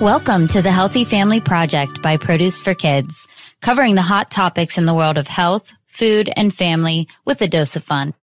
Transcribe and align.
Welcome 0.00 0.48
to 0.48 0.62
the 0.62 0.72
Healthy 0.72 1.04
Family 1.04 1.42
Project 1.42 2.00
by 2.00 2.16
Produce 2.16 2.62
for 2.62 2.72
Kids, 2.72 3.28
covering 3.60 3.96
the 3.96 4.00
hot 4.00 4.30
topics 4.30 4.78
in 4.78 4.86
the 4.86 4.94
world 4.94 5.18
of 5.18 5.26
health, 5.26 5.74
food, 5.88 6.30
and 6.36 6.54
family 6.54 7.06
with 7.26 7.42
a 7.42 7.48
dose 7.48 7.76
of 7.76 7.84
fun. 7.84 8.14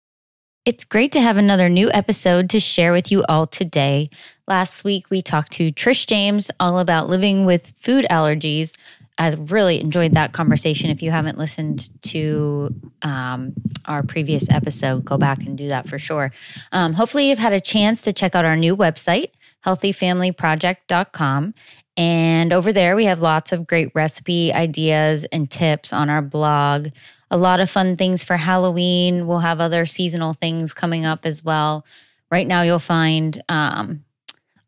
It's 0.66 0.84
great 0.84 1.12
to 1.12 1.22
have 1.22 1.38
another 1.38 1.70
new 1.70 1.92
episode 1.92 2.50
to 2.50 2.60
share 2.60 2.92
with 2.92 3.12
you 3.12 3.24
all 3.30 3.46
today. 3.46 4.10
Last 4.48 4.84
week, 4.84 5.12
we 5.12 5.22
talked 5.22 5.52
to 5.54 5.72
Trish 5.72 6.08
James 6.08 6.50
all 6.60 6.80
about 6.80 7.10
living 7.10 7.46
with 7.46 7.76
food 7.80 8.08
allergies. 8.10 8.76
I 9.20 9.30
really 9.34 9.80
enjoyed 9.80 10.14
that 10.14 10.34
conversation. 10.34 10.90
If 10.90 11.04
you 11.04 11.12
haven't 11.12 11.38
listened 11.38 11.92
to 12.06 12.74
um, 13.04 13.54
our 13.86 14.02
previous 14.02 14.50
episode, 14.50 15.06
go 15.06 15.20
back 15.20 15.44
and 15.44 15.56
do 15.56 15.70
that 15.70 15.88
for 15.88 16.00
sure. 16.00 16.32
Um, 16.72 16.94
hopefully, 16.94 17.30
you've 17.30 17.38
had 17.38 17.54
a 17.54 17.60
chance 17.60 18.02
to 18.02 18.14
check 18.14 18.34
out 18.34 18.46
our 18.46 18.58
new 18.58 18.76
website 18.76 19.30
healthyfamilyproject.com. 19.68 21.54
And 21.98 22.54
over 22.54 22.72
there, 22.72 22.96
we 22.96 23.06
have 23.06 23.22
lots 23.22 23.52
of 23.52 23.68
great 23.68 23.92
recipe 23.94 24.54
ideas 24.54 25.26
and 25.26 25.50
tips 25.50 25.92
on 25.92 26.10
our 26.10 26.22
blog. 26.22 26.90
A 27.30 27.38
lot 27.38 27.60
of 27.60 27.70
fun 27.70 27.98
things 27.98 28.24
for 28.24 28.38
Halloween. 28.38 29.28
We'll 29.28 29.40
have 29.40 29.60
other 29.60 29.86
seasonal 29.86 30.34
things 30.34 30.74
coming 30.74 31.06
up 31.06 31.26
as 31.26 31.44
well. 31.44 31.86
Right 32.32 32.48
now, 32.48 32.62
you'll 32.62 32.80
find 32.80 33.44
um, 33.50 34.04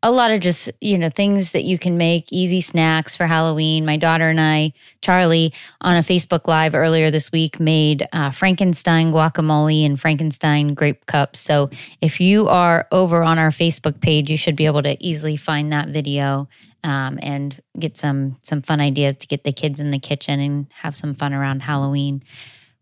a 0.02 0.10
lot 0.10 0.30
of 0.30 0.40
just, 0.40 0.70
you 0.80 0.96
know, 0.96 1.10
things 1.10 1.52
that 1.52 1.64
you 1.64 1.78
can 1.78 1.98
make, 1.98 2.32
easy 2.32 2.60
snacks 2.60 3.16
for 3.16 3.26
Halloween. 3.26 3.84
My 3.84 3.98
daughter 3.98 4.30
and 4.30 4.40
I, 4.40 4.72
Charlie, 5.02 5.52
on 5.82 5.96
a 5.96 6.00
Facebook 6.00 6.48
Live 6.48 6.74
earlier 6.74 7.10
this 7.10 7.30
week, 7.30 7.60
made 7.60 8.08
uh, 8.12 8.30
Frankenstein 8.30 9.12
guacamole 9.12 9.84
and 9.84 10.00
Frankenstein 10.00 10.72
grape 10.72 11.04
cups. 11.04 11.40
So 11.40 11.70
if 12.00 12.18
you 12.18 12.48
are 12.48 12.88
over 12.90 13.22
on 13.22 13.38
our 13.38 13.50
Facebook 13.50 14.00
page, 14.00 14.30
you 14.30 14.38
should 14.38 14.56
be 14.56 14.66
able 14.66 14.82
to 14.82 14.96
easily 15.04 15.36
find 15.36 15.70
that 15.72 15.88
video 15.88 16.48
um, 16.82 17.18
and 17.22 17.60
get 17.78 17.96
some 17.96 18.38
some 18.42 18.62
fun 18.62 18.80
ideas 18.80 19.16
to 19.18 19.26
get 19.26 19.44
the 19.44 19.52
kids 19.52 19.80
in 19.80 19.90
the 19.90 19.98
kitchen 19.98 20.40
and 20.40 20.66
have 20.72 20.96
some 20.96 21.14
fun 21.14 21.34
around 21.34 21.60
Halloween. 21.60 22.22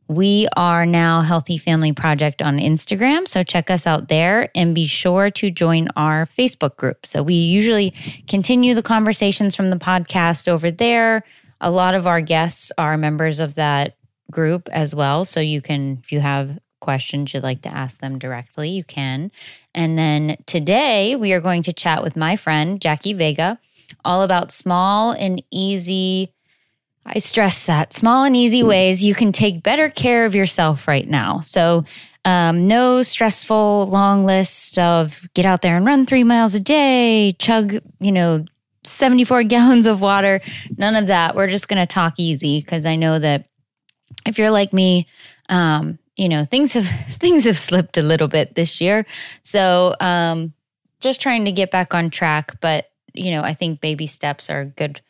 We 0.09 0.49
are 0.57 0.87
now 0.87 1.21
Healthy 1.21 1.59
Family 1.59 1.93
Project 1.93 2.41
on 2.41 2.59
Instagram. 2.59 3.29
So 3.29 3.43
check 3.43 3.71
us 3.71 3.87
out 3.87 4.09
there 4.09 4.51
and 4.55 4.75
be 4.75 4.87
sure 4.87 5.31
to 5.33 5.51
join 5.51 5.89
our 5.97 6.27
Facebook 6.27 6.77
group. 6.77 7.05
So 7.05 7.23
we 7.23 7.35
usually 7.35 7.93
continue 8.27 8.75
the 8.75 8.83
conversations 8.83 9.55
from 9.55 9.69
the 9.69 9.77
podcast 9.77 10.49
over 10.49 10.71
there. 10.71 11.25
A 11.61 11.71
lot 11.71 11.95
of 11.95 12.07
our 12.07 12.23
guests 12.23 12.73
are 12.79 12.97
members 12.97 13.39
of 13.39 13.57
that 13.57 13.99
group 14.31 14.71
as 14.71 14.95
well. 14.95 15.27
So 15.27 15.41
you 15.41 15.61
can, 15.61 16.01
if 16.03 16.11
you 16.11 16.21
have 16.21 16.59
questions 16.81 17.35
you'd 17.35 17.43
like 17.43 17.63
to 17.63 17.69
ask 17.69 18.01
them 18.01 18.19
directly, 18.19 18.71
you 18.71 18.85
can. 18.85 19.31
And 19.75 19.99
then 19.99 20.39
today 20.47 21.17
we 21.17 21.35
are 21.35 21.41
going 21.41 21.65
to 21.65 21.73
chat 21.73 22.03
with 22.03 22.17
my 22.17 22.37
friend, 22.37 22.81
Jackie 22.81 23.13
Vega, 23.13 23.59
all 24.07 24.23
about 24.23 24.53
small 24.53 25.13
and 25.13 25.43
easy 25.51 26.33
I 27.07 27.19
stress 27.21 27.65
that 27.67 27.95
small 27.95 28.25
and 28.25 28.37
easy 28.37 28.63
ways 28.63 29.05
you 29.05 29.15
can 29.15 29.33
take 29.33 29.63
better 29.63 29.89
care 29.89 30.27
of 30.27 30.35
yourself 30.35 30.87
right 30.87 31.09
now. 31.09 31.41
So, 31.41 31.85
um, 32.25 32.67
no 32.67 33.03
stressful 33.03 33.87
long 33.87 34.27
list 34.27 34.79
of 34.79 35.27
get 35.35 35.47
out 35.47 35.63
there 35.63 35.77
and 35.77 35.87
run 35.87 36.05
three 36.05 36.25
miles 36.25 36.55
a 36.55 36.61
day, 36.61 37.33
chug, 37.39 37.79
you 38.01 38.13
know, 38.13 38.45
74 38.85 39.43
gallons 39.45 39.87
of 39.87 40.03
water. 40.03 40.41
None 40.77 40.97
of 40.97 41.07
that. 41.07 41.35
We're 41.35 41.49
just 41.49 41.69
going 41.69 41.81
to 41.83 41.87
talk 41.87 42.15
easy 42.19 42.61
because 42.61 42.85
I 42.85 42.97
know 42.97 43.19
that 43.19 43.47
if 44.27 44.39
you're 44.39 44.51
like 44.51 44.73
me, 44.73 45.07
um, 45.49 45.99
you 46.17 46.29
know, 46.29 46.45
things 46.45 46.75
have 46.75 46.87
things 47.09 47.45
have 47.45 47.59
slipped 47.59 47.97
a 47.97 48.03
little 48.03 48.29
bit 48.29 48.55
this 48.55 48.81
year. 48.81 49.07
So, 49.43 49.95
um, 50.01 50.53
just 51.01 51.21
trying 51.21 51.45
to 51.45 51.53
get 51.53 51.71
back 51.71 51.95
on 51.95 52.11
track. 52.11 52.61
But 52.61 52.91
you 53.15 53.31
know, 53.31 53.43
I 53.43 53.55
think 53.55 53.81
baby 53.81 54.07
steps 54.07 54.51
are 54.51 54.65
good 54.65 55.01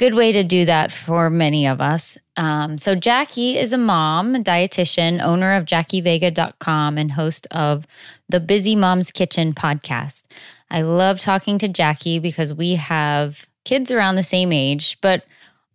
good 0.00 0.14
way 0.14 0.32
to 0.32 0.42
do 0.42 0.64
that 0.64 0.90
for 0.90 1.28
many 1.28 1.66
of 1.66 1.78
us. 1.78 2.16
Um, 2.38 2.78
so, 2.78 2.94
Jackie 2.94 3.58
is 3.58 3.74
a 3.74 3.78
mom, 3.78 4.34
a 4.34 4.38
dietitian, 4.38 5.22
owner 5.22 5.52
of 5.52 5.66
JackieVega.com, 5.66 6.96
and 6.96 7.12
host 7.12 7.46
of 7.50 7.86
the 8.26 8.40
Busy 8.40 8.74
Mom's 8.74 9.10
Kitchen 9.10 9.52
podcast. 9.52 10.24
I 10.70 10.80
love 10.80 11.20
talking 11.20 11.58
to 11.58 11.68
Jackie 11.68 12.18
because 12.18 12.54
we 12.54 12.76
have 12.76 13.46
kids 13.66 13.90
around 13.92 14.14
the 14.14 14.22
same 14.22 14.52
age, 14.52 14.96
but 15.02 15.26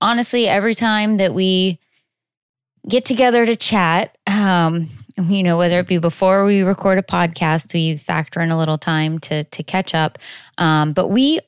honestly, 0.01 0.47
every 0.47 0.73
time 0.73 1.17
that 1.17 1.35
we 1.35 1.79
get 2.89 3.05
together 3.05 3.45
to 3.45 3.55
chat, 3.55 4.17
um, 4.25 4.89
you 5.21 5.43
know, 5.43 5.55
whether 5.55 5.77
it 5.77 5.87
be 5.87 5.99
before 5.99 6.45
we 6.45 6.63
record 6.63 6.97
a 6.97 7.03
podcast, 7.03 7.75
we 7.75 7.97
factor 7.97 8.41
in 8.41 8.49
a 8.49 8.57
little 8.57 8.79
time 8.79 9.19
to 9.19 9.43
to 9.43 9.61
catch 9.61 9.93
up. 9.93 10.17
Um, 10.57 10.93
but 10.93 11.09
we 11.09 11.41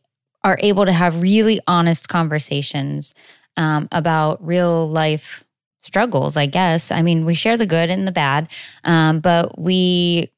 are 0.44 0.58
able 0.62 0.86
to 0.86 0.92
have 0.92 1.22
really 1.22 1.60
honest 1.68 2.08
conversations 2.08 3.14
um, 3.58 3.88
about 3.92 4.46
real 4.46 4.90
life 4.90 5.44
struggles, 5.82 6.38
I 6.38 6.46
guess. 6.46 6.92
I 6.92 7.02
mean, 7.02 7.26
we 7.26 7.34
share 7.34 7.58
the 7.58 7.66
good 7.66 7.90
and 7.90 8.08
the 8.08 8.12
bad, 8.12 8.48
um, 8.84 9.20
but 9.20 9.60
we 9.60 10.32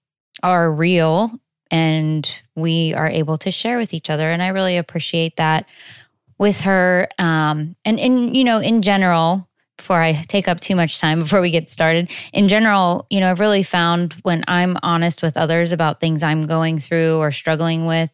are 0.43 0.71
real 0.71 1.31
and 1.71 2.33
we 2.55 2.93
are 2.93 3.07
able 3.07 3.37
to 3.37 3.51
share 3.51 3.77
with 3.77 3.93
each 3.93 4.09
other. 4.09 4.31
And 4.31 4.41
I 4.41 4.47
really 4.49 4.77
appreciate 4.77 5.35
that 5.37 5.67
with 6.37 6.61
her. 6.61 7.07
Um, 7.19 7.75
and, 7.85 7.99
in 7.99 8.33
you 8.33 8.43
know, 8.43 8.59
in 8.59 8.81
general, 8.81 9.47
before 9.77 10.01
I 10.01 10.13
take 10.27 10.47
up 10.47 10.59
too 10.59 10.75
much 10.75 10.99
time 10.99 11.19
before 11.23 11.41
we 11.41 11.51
get 11.51 11.69
started, 11.69 12.09
in 12.33 12.47
general, 12.47 13.05
you 13.09 13.19
know, 13.19 13.29
I've 13.31 13.39
really 13.39 13.63
found 13.63 14.13
when 14.23 14.43
I'm 14.47 14.77
honest 14.81 15.21
with 15.21 15.37
others 15.37 15.71
about 15.71 15.99
things 15.99 16.23
I'm 16.23 16.47
going 16.47 16.79
through 16.79 17.17
or 17.17 17.31
struggling 17.31 17.85
with, 17.85 18.09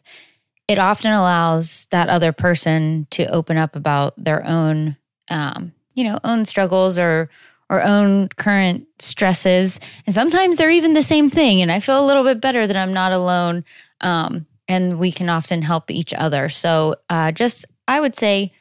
it 0.67 0.79
often 0.79 1.11
allows 1.11 1.85
that 1.91 2.09
other 2.09 2.31
person 2.31 3.07
to 3.11 3.25
open 3.27 3.57
up 3.57 3.75
about 3.75 4.13
their 4.21 4.45
own 4.45 4.97
um, 5.29 5.73
you 5.93 6.03
know 6.03 6.19
own 6.23 6.45
struggles 6.45 6.97
or 6.97 7.29
or 7.69 7.83
own 7.83 8.29
current 8.29 8.85
stresses. 8.99 9.79
And 10.05 10.13
sometimes 10.13 10.57
they're 10.57 10.69
even 10.69 10.93
the 10.93 11.01
same 11.01 11.29
thing 11.29 11.61
and 11.61 11.71
i 11.71 11.79
feel 11.79 12.03
a 12.03 12.05
little 12.05 12.23
bit 12.23 12.41
better 12.41 12.65
that 12.67 12.75
i'm 12.75 12.93
not 12.93 13.11
alone 13.11 13.63
um, 14.01 14.45
and 14.67 14.99
we 14.99 15.11
can 15.11 15.29
often 15.29 15.61
help 15.61 15.89
each 15.89 16.13
other. 16.13 16.49
So 16.49 16.95
uh, 17.09 17.31
just 17.31 17.65
i 17.87 17.99
would 17.99 18.15
say 18.15 18.53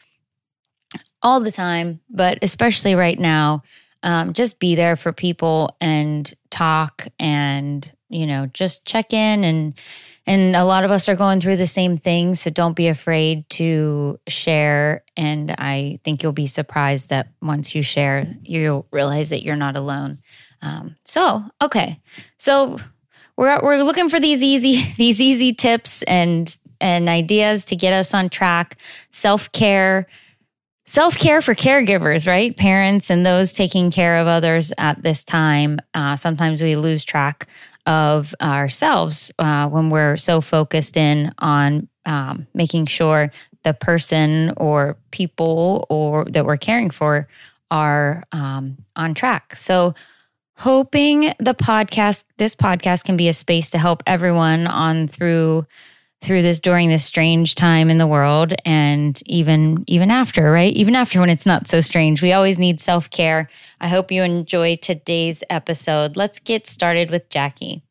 all 1.23 1.41
the 1.41 1.53
time 1.53 2.01
but 2.11 2.39
especially 2.43 2.95
right 2.95 3.19
now 3.19 3.63
um, 4.03 4.35
just 4.35 4.59
be 4.59 4.75
there 4.75 4.97
for 4.97 5.13
people 5.13 5.75
and 5.81 6.33
talk 6.51 7.07
and 7.19 7.91
you 8.11 8.27
know 8.27 8.47
just 8.47 8.85
check 8.85 9.13
in 9.13 9.45
and 9.45 9.75
and 10.27 10.57
a 10.57 10.65
lot 10.65 10.85
of 10.85 10.91
us 10.91 11.09
are 11.09 11.17
going 11.17 11.41
through 11.41 11.59
the 11.59 11.67
same 11.67 11.99
thing. 11.99 12.35
So 12.35 12.51
don't 12.51 12.75
be 12.75 12.89
afraid 12.89 13.49
to 13.51 14.19
share. 14.27 15.05
And 15.17 15.55
I 15.59 16.01
think 16.03 16.23
you'll 16.23 16.33
be 16.33 16.47
surprised 16.47 17.11
that 17.11 17.29
once 17.43 17.75
you 17.75 17.83
share, 17.83 18.35
you'll 18.43 18.87
realize 18.91 19.31
that 19.31 19.43
you're 19.43 19.57
not 19.57 19.77
alone. 19.77 20.19
Um, 20.63 20.97
so, 21.05 21.45
okay. 21.61 22.01
So 22.39 22.79
we're, 23.37 23.61
we're 23.63 23.83
looking 23.83 24.09
for 24.09 24.19
these 24.19 24.43
easy, 24.43 24.93
these 24.97 25.21
easy 25.21 25.53
tips 25.53 26.03
and, 26.05 26.57
and 26.81 27.09
ideas 27.09 27.67
to 27.67 27.77
get 27.77 27.93
us 27.93 28.15
on 28.15 28.31
track. 28.31 28.79
Self 29.11 29.53
care, 29.53 30.07
self 30.87 31.19
care 31.19 31.43
for 31.43 31.55
caregivers, 31.55 32.27
right? 32.27 32.57
Parents 32.57 33.11
and 33.11 33.27
those 33.27 33.53
taking 33.53 33.91
care 33.91 34.17
of 34.17 34.27
others 34.27 34.73
at 34.79 35.03
this 35.03 35.23
time. 35.23 35.81
Uh, 35.93 36.17
sometimes 36.17 36.63
we 36.63 36.77
lose 36.77 37.05
track 37.05 37.47
of 37.87 38.35
ourselves 38.41 39.31
uh, 39.39 39.69
when 39.69 39.91
we're 39.91 40.17
so 40.17 40.41
focused 40.41 40.97
in 40.97 41.33
on 41.39 41.89
um, 42.07 42.47
making 42.55 42.87
sure 42.87 43.31
the 43.63 43.75
person 43.75 44.53
or 44.57 44.97
people 45.11 45.87
or 45.89 46.25
that 46.27 46.45
we're 46.45 46.57
caring 46.57 46.91
for 46.91 47.27
are 47.71 48.23
um, 48.33 48.77
on 48.97 49.15
track. 49.15 49.57
So 49.57 49.95
hoping 50.57 51.33
the 51.39 51.55
podcast 51.55 52.25
this 52.37 52.55
podcast 52.55 53.05
can 53.05 53.17
be 53.17 53.29
a 53.29 53.33
space 53.33 53.71
to 53.71 53.79
help 53.79 54.03
everyone 54.07 54.67
on 54.67 55.09
through 55.09 55.67
through 56.21 56.43
this 56.43 56.61
during 56.61 56.89
this 56.89 57.05
strange 57.05 57.55
time 57.55 57.91
in 57.91 57.99
the 57.99 58.07
world 58.07 58.55
and 58.65 59.23
even 59.27 59.85
even 59.87 60.11
after 60.11 60.51
right? 60.51 60.73
Even 60.75 60.95
after 60.95 61.21
when 61.21 61.31
it's 61.31 61.47
not 61.47 61.69
so 61.69 61.81
strange. 61.81 62.23
We 62.23 62.33
always 62.33 62.59
need 62.59 62.81
self-care. 62.81 63.49
I 63.81 63.89
hope 63.89 64.11
you 64.11 64.23
enjoy 64.23 64.77
today's 64.77 65.45
episode. 65.51 66.17
Let's 66.17 66.39
get 66.39 66.67
started 66.67 67.11
with 67.11 67.29
jackie. 67.29 67.83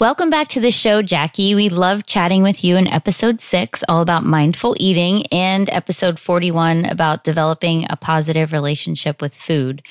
Welcome 0.00 0.30
back 0.30 0.48
to 0.48 0.60
the 0.60 0.70
show, 0.70 1.02
Jackie. 1.02 1.54
We 1.54 1.68
love 1.68 2.06
chatting 2.06 2.42
with 2.42 2.64
you 2.64 2.76
in 2.76 2.86
episode 2.86 3.42
six, 3.42 3.84
all 3.86 4.00
about 4.00 4.24
mindful 4.24 4.74
eating, 4.80 5.26
and 5.26 5.68
episode 5.68 6.18
41 6.18 6.86
about 6.86 7.22
developing 7.22 7.84
a 7.90 7.96
positive 7.96 8.50
relationship 8.50 9.20
with 9.20 9.36
food. 9.36 9.82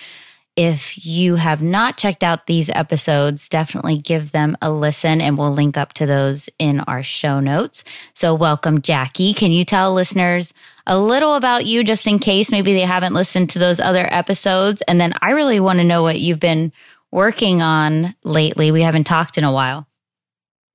If 0.61 1.05
you 1.05 1.37
have 1.37 1.61
not 1.61 1.95
checked 1.95 2.21
out 2.21 2.45
these 2.45 2.69
episodes, 2.71 3.47
definitely 3.47 3.95
give 3.95 4.33
them 4.33 4.57
a 4.61 4.69
listen 4.69 5.21
and 5.21 5.37
we'll 5.37 5.53
link 5.53 5.77
up 5.77 5.93
to 5.93 6.05
those 6.05 6.49
in 6.59 6.81
our 6.81 7.01
show 7.01 7.39
notes. 7.39 7.85
So, 8.13 8.35
welcome, 8.35 8.81
Jackie. 8.81 9.33
Can 9.33 9.53
you 9.53 9.63
tell 9.63 9.93
listeners 9.93 10.53
a 10.85 10.99
little 10.99 11.35
about 11.35 11.65
you 11.65 11.85
just 11.85 12.05
in 12.07 12.19
case 12.19 12.51
maybe 12.51 12.73
they 12.73 12.81
haven't 12.81 13.13
listened 13.13 13.51
to 13.51 13.59
those 13.59 13.79
other 13.79 14.05
episodes? 14.13 14.81
And 14.81 14.99
then 14.99 15.13
I 15.21 15.29
really 15.29 15.61
want 15.61 15.79
to 15.79 15.85
know 15.85 16.03
what 16.03 16.19
you've 16.19 16.41
been 16.41 16.73
working 17.09 17.61
on 17.61 18.13
lately. 18.25 18.73
We 18.73 18.81
haven't 18.81 19.05
talked 19.05 19.37
in 19.37 19.45
a 19.45 19.53
while. 19.53 19.87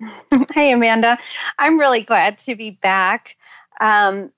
Hey, 0.55 0.73
Amanda. 0.73 1.19
I'm 1.59 1.79
really 1.79 2.01
glad 2.01 2.39
to 2.39 2.57
be 2.57 2.71
back. 2.71 3.37
Um, 3.83 4.33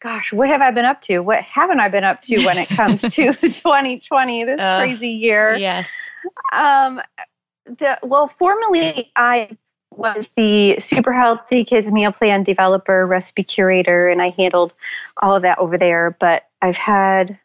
gosh, 0.00 0.32
what 0.32 0.48
have 0.48 0.62
I 0.62 0.70
been 0.70 0.84
up 0.84 1.02
to? 1.02 1.20
What 1.20 1.42
haven't 1.42 1.80
I 1.80 1.88
been 1.88 2.04
up 2.04 2.22
to 2.22 2.44
when 2.44 2.58
it 2.58 2.68
comes 2.68 3.02
to 3.02 3.08
2020, 3.34 4.44
this 4.44 4.60
uh, 4.60 4.78
crazy 4.78 5.08
year? 5.08 5.56
Yes. 5.56 5.92
Um, 6.52 7.00
the, 7.64 7.98
well, 8.02 8.26
formally, 8.26 9.10
I 9.16 9.56
was 9.90 10.28
the 10.36 10.78
super 10.78 11.12
healthy 11.12 11.64
kids 11.64 11.90
meal 11.90 12.12
plan 12.12 12.42
developer, 12.42 13.06
recipe 13.06 13.42
curator, 13.42 14.08
and 14.08 14.22
I 14.22 14.30
handled 14.30 14.72
all 15.18 15.36
of 15.36 15.42
that 15.42 15.58
over 15.58 15.76
there. 15.76 16.16
But 16.18 16.48
I've 16.62 16.76
had 16.76 17.38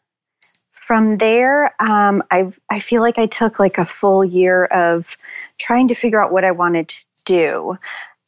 from 0.72 1.18
there, 1.18 1.74
um, 1.82 2.24
I 2.32 2.52
I 2.70 2.80
feel 2.80 3.02
like 3.02 3.18
I 3.18 3.26
took 3.26 3.60
like 3.60 3.78
a 3.78 3.86
full 3.86 4.24
year 4.24 4.66
of 4.66 5.18
trying 5.58 5.88
to 5.88 5.96
figure 5.96 6.22
out 6.22 6.32
what 6.32 6.46
I 6.46 6.52
wanted 6.52 6.90
to 6.90 7.04
do. 7.26 7.78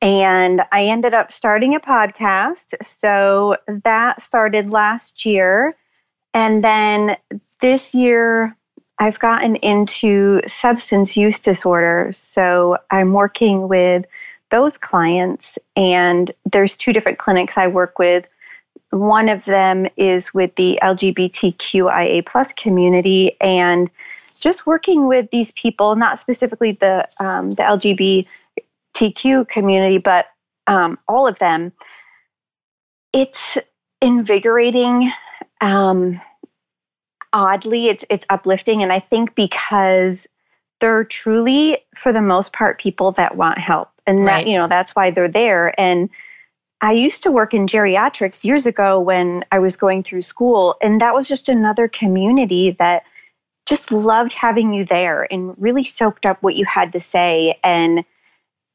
And 0.02 0.62
I 0.72 0.86
ended 0.86 1.14
up 1.14 1.32
starting 1.32 1.76
a 1.76 1.80
podcast. 1.80 2.76
So 2.84 3.58
that 3.68 4.22
started 4.22 4.70
last 4.70 5.26
year. 5.26 5.76
And 6.34 6.64
then 6.64 7.16
this 7.62 7.96
year, 7.96 8.56
I've 9.00 9.20
gotten 9.20 9.56
into 9.58 10.42
substance 10.48 11.16
use 11.16 11.40
disorders. 11.40 12.18
So 12.18 12.78
I'm 12.92 13.14
working 13.14 13.68
with 13.68 14.06
those 14.50 14.78
clients, 14.78 15.60
and 15.76 16.32
there's 16.52 16.78
two 16.78 16.94
different 16.94 17.20
clinics 17.20 17.58
I 17.58 17.68
work 17.68 18.00
with. 18.00 18.26
One 18.92 19.30
of 19.30 19.46
them 19.46 19.88
is 19.98 20.34
with 20.34 20.56
the 20.56 20.80
LGBTQIA 20.82 22.26
plus 22.26 22.54
community, 22.54 23.36
and 23.42 23.90
just 24.40 24.66
working 24.66 25.08
with 25.08 25.30
these 25.32 25.52
people, 25.52 25.96
not 25.96 26.18
specifically 26.18 26.72
the 26.72 27.08
um, 27.20 27.52
the 27.52 27.64
LGBTQ 28.98 29.48
community, 29.48 29.98
but 29.98 30.28
um, 30.68 30.98
all 31.08 31.28
of 31.28 31.40
them. 31.40 31.72
It's 33.14 33.58
invigorating. 34.02 35.12
Um, 35.62 36.22
oddly, 37.34 37.88
it's 37.88 38.06
it's 38.10 38.26
uplifting, 38.30 38.84
and 38.84 38.92
I 38.92 39.00
think 39.00 39.36
because 39.36 40.28
they're 40.80 41.04
truly, 41.04 41.80
for 41.96 42.14
the 42.14 42.22
most 42.22 42.54
part, 42.54 42.80
people 42.80 43.12
that 43.14 43.36
want 43.36 43.58
help, 43.58 43.90
and 44.06 44.26
right. 44.26 44.44
that 44.44 44.48
you 44.50 44.58
know 44.58 44.68
that's 44.68 44.96
why 44.96 45.12
they're 45.12 45.28
there. 45.28 45.80
And 45.80 46.10
I 46.82 46.92
used 46.92 47.24
to 47.24 47.32
work 47.32 47.54
in 47.54 47.66
geriatrics 47.66 48.44
years 48.44 48.68
ago 48.68 49.00
when 49.00 49.44
I 49.52 49.60
was 49.60 49.78
going 49.78 50.04
through 50.04 50.22
school, 50.22 50.76
and 50.82 51.02
that 51.02 51.16
was 51.16 51.28
just 51.28 51.50
another 51.50 51.88
community 51.88 52.72
that 52.72 53.04
just 53.66 53.92
loved 53.92 54.32
having 54.32 54.74
you 54.74 54.86
there 54.86 55.28
and 55.32 55.54
really 55.58 55.84
soaked 55.84 56.26
up 56.26 56.42
what 56.42 56.56
you 56.56 56.66
had 56.66 56.94
to 56.94 57.00
say 57.00 57.58
and 57.64 58.06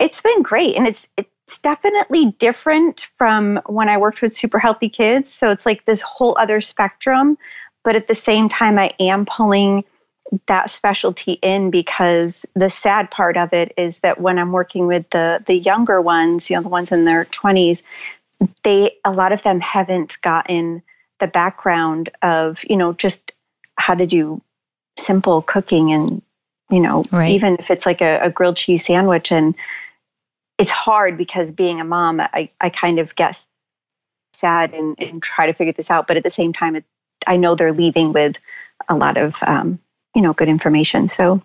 it's 0.02 0.20
been 0.20 0.42
great 0.42 0.76
and 0.76 0.86
it's 0.86 1.08
it's 1.16 1.58
definitely 1.58 2.34
different 2.38 3.00
from 3.16 3.60
when 3.66 3.88
I 3.88 3.96
worked 3.96 4.22
with 4.22 4.34
super 4.34 4.58
healthy 4.58 4.88
kids 4.88 5.32
so 5.32 5.50
it's 5.50 5.66
like 5.66 5.84
this 5.84 6.02
whole 6.02 6.36
other 6.38 6.60
spectrum 6.60 7.38
but 7.84 7.96
at 7.96 8.08
the 8.08 8.14
same 8.14 8.48
time 8.48 8.78
I 8.78 8.92
am 9.00 9.26
pulling 9.26 9.84
that 10.46 10.70
specialty 10.70 11.32
in 11.42 11.70
because 11.70 12.46
the 12.54 12.70
sad 12.70 13.10
part 13.10 13.36
of 13.36 13.52
it 13.52 13.72
is 13.76 14.00
that 14.00 14.20
when 14.20 14.38
I'm 14.38 14.52
working 14.52 14.86
with 14.86 15.08
the 15.10 15.42
the 15.46 15.54
younger 15.54 16.00
ones, 16.00 16.48
you 16.48 16.56
know, 16.56 16.62
the 16.62 16.68
ones 16.68 16.90
in 16.90 17.04
their 17.04 17.26
20s, 17.26 17.82
they 18.62 18.92
a 19.04 19.12
lot 19.12 19.32
of 19.32 19.42
them 19.42 19.60
haven't 19.60 20.20
gotten 20.22 20.82
the 21.20 21.26
background 21.26 22.10
of, 22.22 22.64
you 22.68 22.76
know, 22.76 22.92
just 22.94 23.32
how 23.76 23.94
to 23.94 24.06
do 24.06 24.40
simple 24.98 25.42
cooking 25.42 25.92
and 25.92 26.22
you 26.70 26.80
know 26.80 27.04
right. 27.10 27.30
even 27.30 27.56
if 27.58 27.70
it's 27.70 27.86
like 27.86 28.00
a, 28.00 28.18
a, 28.22 28.30
grilled 28.30 28.56
cheese 28.56 28.84
sandwich 28.84 29.32
and 29.32 29.54
it's 30.62 30.70
hard 30.70 31.18
because 31.18 31.50
being 31.50 31.80
a 31.80 31.84
mom 31.84 32.20
i, 32.20 32.48
I 32.60 32.70
kind 32.70 32.98
of 32.98 33.14
get 33.16 33.44
sad 34.32 34.72
and, 34.72 34.96
and 34.98 35.22
try 35.22 35.46
to 35.46 35.52
figure 35.52 35.72
this 35.72 35.90
out 35.90 36.06
but 36.06 36.16
at 36.16 36.22
the 36.22 36.30
same 36.30 36.52
time 36.52 36.76
it, 36.76 36.84
i 37.26 37.36
know 37.36 37.54
they're 37.54 37.72
leaving 37.72 38.12
with 38.12 38.36
a 38.88 38.96
lot 38.96 39.16
of 39.16 39.34
um, 39.46 39.78
you 40.14 40.22
know 40.22 40.32
good 40.32 40.48
information 40.48 41.08
so 41.08 41.42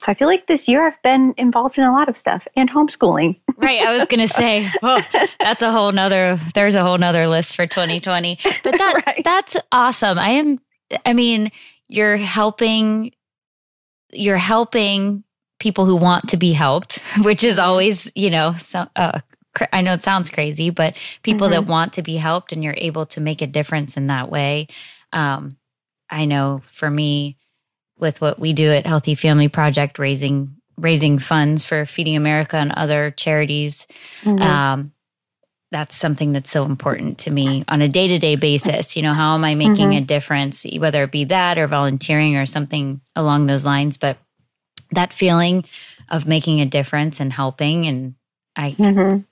so 0.00 0.10
I 0.10 0.14
feel 0.14 0.28
like 0.28 0.46
this 0.46 0.66
year 0.66 0.86
I've 0.86 1.00
been 1.02 1.34
involved 1.36 1.76
in 1.76 1.84
a 1.84 1.92
lot 1.92 2.08
of 2.08 2.16
stuff 2.16 2.48
and 2.56 2.70
homeschooling. 2.70 3.38
right. 3.58 3.82
I 3.82 3.94
was 3.94 4.06
going 4.08 4.26
to 4.26 4.28
say, 4.28 4.66
well, 4.80 5.04
that's 5.40 5.60
a 5.60 5.70
whole 5.70 5.92
nother, 5.92 6.40
there's 6.54 6.74
a 6.74 6.82
whole 6.82 6.96
nother 6.96 7.28
list 7.28 7.54
for 7.54 7.66
2020, 7.66 8.38
but 8.64 8.78
that, 8.78 9.02
right. 9.06 9.20
that's 9.22 9.58
awesome. 9.72 10.18
I 10.18 10.30
am, 10.30 10.58
I 11.04 11.12
mean, 11.12 11.52
you're 11.86 12.16
helping 12.16 13.12
you're 14.12 14.36
helping 14.36 15.24
people 15.60 15.86
who 15.86 15.94
want 15.94 16.28
to 16.30 16.36
be 16.36 16.52
helped, 16.52 16.98
which 17.18 17.44
is 17.44 17.58
always, 17.58 18.10
you 18.16 18.30
know, 18.30 18.54
so, 18.58 18.86
uh, 18.96 19.20
I 19.72 19.80
know 19.80 19.94
it 19.94 20.02
sounds 20.02 20.30
crazy, 20.30 20.70
but 20.70 20.96
people 21.22 21.48
mm-hmm. 21.48 21.66
that 21.66 21.70
want 21.70 21.94
to 21.94 22.02
be 22.02 22.16
helped 22.16 22.52
and 22.52 22.62
you're 22.62 22.74
able 22.76 23.06
to 23.06 23.20
make 23.20 23.42
a 23.42 23.46
difference 23.46 23.96
in 23.96 24.06
that 24.06 24.30
way. 24.30 24.68
Um, 25.12 25.56
I 26.08 26.24
know 26.24 26.62
for 26.70 26.90
me, 26.90 27.36
with 27.98 28.20
what 28.20 28.38
we 28.38 28.52
do 28.52 28.70
at 28.70 28.86
Healthy 28.86 29.14
Family 29.14 29.48
Project, 29.48 29.98
raising 29.98 30.56
raising 30.78 31.18
funds 31.18 31.62
for 31.62 31.84
Feeding 31.84 32.16
America 32.16 32.56
and 32.56 32.72
other 32.72 33.10
charities, 33.10 33.86
mm-hmm. 34.22 34.40
um, 34.40 34.92
that's 35.70 35.94
something 35.94 36.32
that's 36.32 36.50
so 36.50 36.64
important 36.64 37.18
to 37.18 37.30
me 37.30 37.64
on 37.68 37.82
a 37.82 37.88
day 37.88 38.08
to 38.08 38.18
day 38.18 38.36
basis. 38.36 38.96
You 38.96 39.02
know, 39.02 39.12
how 39.12 39.34
am 39.34 39.44
I 39.44 39.54
making 39.54 39.90
mm-hmm. 39.90 40.02
a 40.02 40.06
difference, 40.06 40.64
whether 40.78 41.02
it 41.04 41.12
be 41.12 41.24
that 41.24 41.58
or 41.58 41.66
volunteering 41.66 42.36
or 42.36 42.46
something 42.46 43.00
along 43.14 43.46
those 43.46 43.66
lines? 43.66 43.98
But 43.98 44.16
that 44.92 45.12
feeling 45.12 45.64
of 46.08 46.26
making 46.26 46.60
a 46.60 46.66
difference 46.66 47.20
and 47.20 47.32
helping, 47.32 47.86
and 47.86 48.14
I, 48.56 48.72
mm-hmm. 48.72 49.22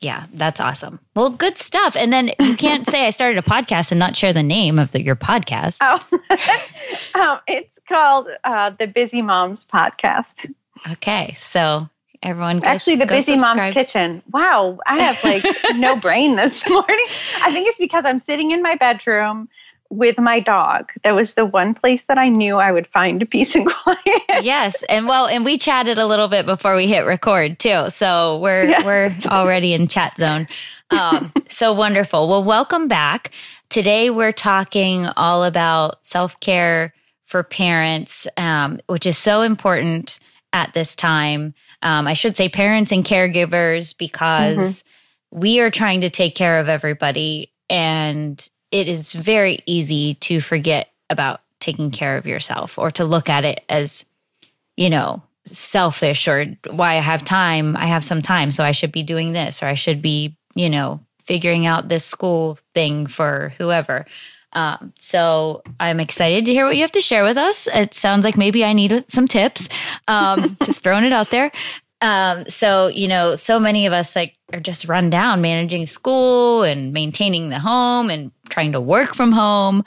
yeah, 0.00 0.26
that's 0.32 0.60
awesome. 0.60 1.00
Well, 1.14 1.30
good 1.30 1.58
stuff. 1.58 1.96
And 1.96 2.12
then 2.12 2.30
you 2.40 2.56
can't 2.56 2.86
say 2.86 3.06
I 3.06 3.10
started 3.10 3.38
a 3.38 3.48
podcast 3.48 3.90
and 3.90 3.98
not 3.98 4.16
share 4.16 4.32
the 4.32 4.42
name 4.42 4.78
of 4.78 4.92
the, 4.92 5.02
your 5.02 5.16
podcast. 5.16 5.78
Oh, 5.80 7.20
um, 7.20 7.40
it's 7.46 7.78
called 7.88 8.28
uh, 8.44 8.70
the 8.70 8.86
Busy 8.86 9.22
Moms 9.22 9.64
Podcast. 9.64 10.52
Okay, 10.92 11.34
so 11.36 11.88
Everyone 12.22 12.58
actually 12.64 12.96
the 12.96 13.06
busy 13.06 13.32
subscribe. 13.32 13.56
mom's 13.56 13.74
kitchen. 13.74 14.22
Wow, 14.32 14.78
I 14.86 15.00
have 15.02 15.22
like 15.22 15.44
no 15.76 15.94
brain 16.00 16.34
this 16.34 16.68
morning. 16.68 17.06
I 17.42 17.52
think 17.52 17.68
it's 17.68 17.78
because 17.78 18.04
I'm 18.04 18.18
sitting 18.18 18.50
in 18.50 18.60
my 18.60 18.74
bedroom 18.74 19.48
with 19.90 20.18
my 20.18 20.40
dog. 20.40 20.90
That 21.02 21.14
was 21.14 21.34
the 21.34 21.46
one 21.46 21.74
place 21.74 22.04
that 22.04 22.18
I 22.18 22.28
knew 22.28 22.56
I 22.56 22.72
would 22.72 22.86
find 22.86 23.28
peace 23.30 23.54
and 23.54 23.66
quiet. 23.66 24.22
yes, 24.42 24.82
and 24.84 25.06
well, 25.06 25.26
and 25.26 25.44
we 25.44 25.58
chatted 25.58 25.98
a 25.98 26.06
little 26.06 26.28
bit 26.28 26.46
before 26.46 26.76
we 26.76 26.86
hit 26.86 27.00
record 27.00 27.58
too, 27.58 27.90
so 27.90 28.38
we're 28.38 28.64
yeah. 28.64 28.84
we're 28.84 29.10
already 29.26 29.72
in 29.72 29.88
chat 29.88 30.16
zone. 30.18 30.48
Um, 30.90 31.32
so 31.48 31.72
wonderful. 31.72 32.28
Well, 32.28 32.44
welcome 32.44 32.88
back. 32.88 33.30
Today 33.70 34.10
we're 34.10 34.32
talking 34.32 35.06
all 35.16 35.44
about 35.44 36.04
self 36.06 36.38
care 36.40 36.94
for 37.26 37.42
parents, 37.42 38.26
um, 38.36 38.80
which 38.86 39.06
is 39.06 39.18
so 39.18 39.42
important 39.42 40.18
at 40.52 40.72
this 40.72 40.96
time 40.96 41.54
um, 41.82 42.06
I 42.06 42.14
should 42.14 42.36
say 42.36 42.48
parents 42.48 42.92
and 42.92 43.04
caregivers 43.04 43.96
because 43.96 44.82
mm-hmm. 44.82 45.40
we 45.40 45.60
are 45.60 45.70
trying 45.70 46.00
to 46.00 46.10
take 46.10 46.34
care 46.34 46.58
of 46.58 46.68
everybody. 46.68 47.52
And 47.70 48.48
it 48.70 48.88
is 48.88 49.12
very 49.12 49.60
easy 49.66 50.14
to 50.14 50.40
forget 50.40 50.88
about 51.10 51.40
taking 51.60 51.90
care 51.90 52.16
of 52.16 52.26
yourself 52.26 52.78
or 52.78 52.90
to 52.92 53.04
look 53.04 53.28
at 53.28 53.44
it 53.44 53.64
as, 53.68 54.04
you 54.76 54.90
know, 54.90 55.22
selfish 55.46 56.28
or 56.28 56.46
why 56.70 56.96
I 56.96 57.00
have 57.00 57.24
time. 57.24 57.76
I 57.76 57.86
have 57.86 58.04
some 58.04 58.22
time, 58.22 58.52
so 58.52 58.64
I 58.64 58.72
should 58.72 58.92
be 58.92 59.02
doing 59.02 59.32
this 59.32 59.62
or 59.62 59.66
I 59.66 59.74
should 59.74 60.02
be, 60.02 60.36
you 60.54 60.68
know, 60.68 61.00
figuring 61.22 61.66
out 61.66 61.88
this 61.88 62.04
school 62.04 62.58
thing 62.74 63.06
for 63.06 63.52
whoever. 63.58 64.06
Um, 64.52 64.94
so 64.98 65.62
I'm 65.78 66.00
excited 66.00 66.46
to 66.46 66.52
hear 66.52 66.64
what 66.64 66.76
you 66.76 66.82
have 66.82 66.92
to 66.92 67.00
share 67.00 67.22
with 67.22 67.36
us. 67.36 67.68
It 67.68 67.92
sounds 67.92 68.24
like 68.24 68.38
maybe 68.38 68.64
I 68.64 68.72
need 68.72 69.04
some 69.10 69.28
tips. 69.28 69.68
Um, 70.06 70.56
just 70.64 70.82
throwing 70.82 71.04
it 71.04 71.12
out 71.12 71.30
there. 71.30 71.52
Um, 72.00 72.48
so 72.48 72.86
you 72.88 73.08
know, 73.08 73.34
so 73.34 73.58
many 73.58 73.86
of 73.86 73.92
us 73.92 74.14
like 74.14 74.36
are 74.52 74.60
just 74.60 74.86
run 74.86 75.10
down 75.10 75.40
managing 75.40 75.86
school 75.86 76.62
and 76.62 76.92
maintaining 76.92 77.48
the 77.48 77.58
home 77.58 78.10
and 78.10 78.32
trying 78.48 78.72
to 78.72 78.80
work 78.80 79.14
from 79.14 79.32
home. 79.32 79.84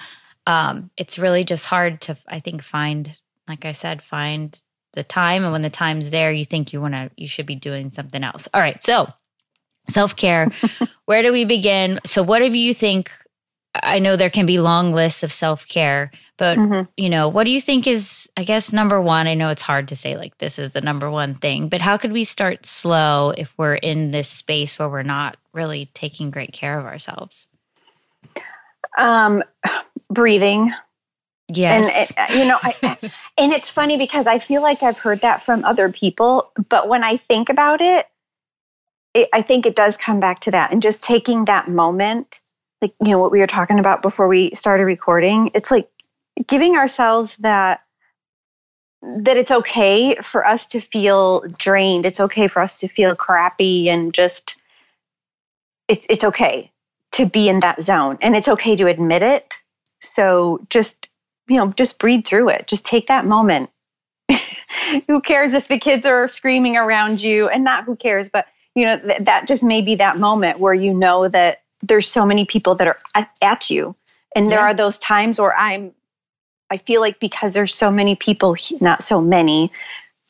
Um, 0.47 0.89
it's 0.97 1.19
really 1.19 1.43
just 1.43 1.65
hard 1.65 2.01
to, 2.01 2.17
I 2.27 2.39
think, 2.39 2.63
find, 2.63 3.15
like 3.47 3.65
I 3.65 3.71
said, 3.71 4.01
find 4.01 4.59
the 4.93 5.03
time. 5.03 5.43
And 5.43 5.51
when 5.51 5.61
the 5.61 5.69
time's 5.69 6.09
there, 6.09 6.31
you 6.31 6.45
think 6.45 6.73
you 6.73 6.81
want 6.81 6.93
to, 6.93 7.11
you 7.15 7.27
should 7.27 7.45
be 7.45 7.55
doing 7.55 7.91
something 7.91 8.23
else. 8.23 8.47
All 8.53 8.61
right. 8.61 8.83
So 8.83 9.07
self 9.89 10.15
care, 10.15 10.51
where 11.05 11.21
do 11.21 11.31
we 11.31 11.45
begin? 11.45 11.99
So 12.05 12.23
what 12.23 12.39
do 12.39 12.45
you 12.45 12.73
think 12.73 13.11
I 13.73 13.99
know 13.99 14.15
there 14.15 14.29
can 14.29 14.45
be 14.45 14.59
long 14.59 14.91
lists 14.91 15.23
of 15.23 15.31
self 15.31 15.67
care, 15.67 16.11
but 16.37 16.57
mm-hmm. 16.57 16.89
you 16.97 17.09
know, 17.09 17.29
what 17.29 17.45
do 17.45 17.51
you 17.51 17.61
think 17.61 17.87
is, 17.87 18.29
I 18.35 18.43
guess, 18.43 18.73
number 18.73 18.99
one? 18.99 19.27
I 19.27 19.33
know 19.33 19.49
it's 19.49 19.61
hard 19.61 19.87
to 19.89 19.95
say 19.95 20.17
like 20.17 20.37
this 20.39 20.59
is 20.59 20.71
the 20.71 20.81
number 20.81 21.09
one 21.09 21.35
thing, 21.35 21.69
but 21.69 21.81
how 21.81 21.97
could 21.97 22.11
we 22.11 22.23
start 22.25 22.65
slow 22.65 23.29
if 23.37 23.53
we're 23.57 23.75
in 23.75 24.11
this 24.11 24.27
space 24.27 24.77
where 24.77 24.89
we're 24.89 25.03
not 25.03 25.37
really 25.53 25.89
taking 25.93 26.31
great 26.31 26.51
care 26.51 26.77
of 26.77 26.85
ourselves? 26.85 27.47
Um, 28.97 29.43
breathing. 30.09 30.73
Yes. 31.47 32.13
And, 32.17 32.39
you 32.39 32.45
know, 32.45 32.57
I, 32.61 32.97
and 33.37 33.53
it's 33.53 33.71
funny 33.71 33.97
because 33.97 34.27
I 34.27 34.39
feel 34.39 34.61
like 34.61 34.83
I've 34.83 34.97
heard 34.97 35.21
that 35.21 35.43
from 35.43 35.63
other 35.63 35.89
people, 35.91 36.51
but 36.69 36.89
when 36.89 37.03
I 37.05 37.17
think 37.17 37.49
about 37.49 37.79
it, 37.79 38.05
it 39.13 39.29
I 39.33 39.41
think 39.41 39.65
it 39.65 39.75
does 39.77 39.95
come 39.95 40.19
back 40.19 40.41
to 40.41 40.51
that 40.51 40.73
and 40.73 40.81
just 40.81 41.01
taking 41.03 41.45
that 41.45 41.69
moment 41.69 42.40
like 42.81 42.93
you 43.01 43.11
know 43.11 43.19
what 43.19 43.31
we 43.31 43.39
were 43.39 43.47
talking 43.47 43.79
about 43.79 44.01
before 44.01 44.27
we 44.27 44.51
started 44.53 44.83
recording 44.85 45.51
it's 45.53 45.71
like 45.71 45.89
giving 46.47 46.75
ourselves 46.75 47.37
that 47.37 47.81
that 49.01 49.37
it's 49.37 49.51
okay 49.51 50.15
for 50.21 50.45
us 50.45 50.67
to 50.67 50.79
feel 50.79 51.41
drained. 51.57 52.05
It's 52.05 52.19
okay 52.19 52.47
for 52.47 52.61
us 52.61 52.79
to 52.79 52.87
feel 52.87 53.15
crappy 53.15 53.89
and 53.89 54.13
just 54.13 54.61
it's 55.87 56.05
it's 56.09 56.23
okay 56.23 56.71
to 57.13 57.25
be 57.25 57.49
in 57.49 57.59
that 57.61 57.81
zone 57.81 58.17
and 58.21 58.35
it's 58.35 58.47
okay 58.47 58.75
to 58.75 58.87
admit 58.87 59.23
it. 59.23 59.53
So 60.01 60.65
just 60.69 61.07
you 61.47 61.57
know 61.57 61.71
just 61.71 61.99
breathe 61.99 62.25
through 62.25 62.49
it. 62.49 62.67
Just 62.67 62.85
take 62.85 63.07
that 63.07 63.25
moment. 63.25 63.71
Who 65.07 65.19
cares 65.21 65.53
if 65.53 65.67
the 65.67 65.79
kids 65.79 66.05
are 66.05 66.27
screaming 66.27 66.77
around 66.77 67.21
you 67.21 67.49
and 67.49 67.63
not 67.63 67.83
who 67.83 67.95
cares 67.95 68.29
but 68.29 68.45
you 68.75 68.85
know 68.85 68.97
th- 68.97 69.21
that 69.23 69.47
just 69.47 69.63
may 69.63 69.81
be 69.81 69.95
that 69.95 70.17
moment 70.17 70.59
where 70.59 70.73
you 70.73 70.93
know 70.93 71.27
that 71.27 71.60
there's 71.83 72.07
so 72.07 72.25
many 72.25 72.45
people 72.45 72.75
that 72.75 72.87
are 72.87 72.97
at, 73.15 73.29
at 73.41 73.69
you 73.69 73.95
and 74.35 74.47
there 74.51 74.59
Yeah. 74.59 74.65
are 74.65 74.73
those 74.73 74.97
times 74.99 75.39
where 75.39 75.55
i'm 75.57 75.91
i 76.69 76.77
feel 76.77 77.01
like 77.01 77.19
because 77.19 77.53
there's 77.53 77.73
so 77.73 77.89
many 77.91 78.15
people 78.15 78.55
not 78.79 79.03
so 79.03 79.19
many 79.21 79.71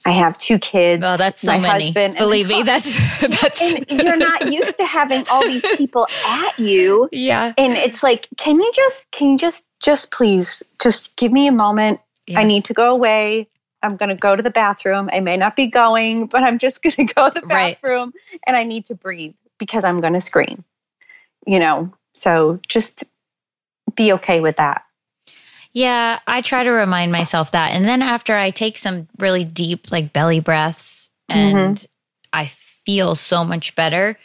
i 0.05 0.10
have 0.12 0.38
two 0.38 0.58
kids 0.60 1.03
Oh, 1.05 1.17
that's 1.17 1.41
so 1.41 1.51
my 1.51 1.60
many. 1.60 1.86
husband 1.86 2.15
Believe 2.17 2.48
me, 2.48 2.63
that's 2.63 2.98
that's. 3.22 3.62
and 3.62 4.01
you're 4.01 4.15
not 4.17 4.48
used 4.51 4.77
to 4.77 4.86
having 4.86 5.24
all 5.29 5.46
these 5.46 5.65
people 5.77 6.08
at 6.25 6.58
you 6.58 7.08
yeah. 7.12 7.53
and 7.58 7.74
it's 7.74 8.01
like 8.03 8.27
can 8.38 8.60
you 8.60 8.72
just 8.75 9.12
can 9.12 9.31
you 9.31 9.38
just 9.38 9.65
just 9.79 10.12
please 10.12 10.63
just 10.81 11.15
give 11.17 11.31
me 11.31 11.48
a 11.48 11.51
moment 11.51 12.00
i 12.36 12.43
need 12.43 12.63
to 12.65 12.74
go 12.74 12.91
away 12.91 13.48
i'm 13.84 13.96
going 13.98 14.10
to 14.10 14.15
go 14.15 14.36
to 14.36 14.41
the 14.43 14.50
bathroom 14.51 15.10
i 15.13 15.20
may 15.20 15.36
not 15.38 15.55
be 15.55 15.67
going 15.67 16.25
but 16.27 16.43
i'm 16.43 16.58
just 16.58 16.81
going 16.81 16.93
to 17.08 17.13
go 17.13 17.29
to 17.29 17.39
the 17.41 17.46
Right. 17.48 17.75
bathroom 17.75 18.13
and 18.48 18.55
i 18.55 18.63
need 18.63 18.86
to 18.88 18.96
breathe 18.96 19.34
because 19.60 19.84
i'm 19.84 20.00
going 20.01 20.13
to 20.13 20.22
scream 20.22 20.63
you 21.48 21.60
know 21.60 21.92
so 22.14 22.60
just 22.68 23.04
be 23.96 24.14
okay 24.14 24.40
with 24.42 24.58
that 24.58 24.84
Yeah, 25.74 26.20
I 26.28 26.42
try 26.42 26.64
to 26.64 26.70
remind 26.72 27.12
myself 27.14 27.52
that. 27.52 27.72
And 27.72 27.86
then 27.86 28.02
after 28.02 28.36
I 28.36 28.52
take 28.52 28.78
some 28.78 29.08
really 29.18 29.46
deep, 29.46 29.90
like 29.92 30.12
belly 30.12 30.42
breaths, 30.42 31.12
and 31.30 31.86
I 32.34 32.48
feel 32.86 33.16
so 33.16 33.46
much 33.46 33.74
better. 33.76 34.18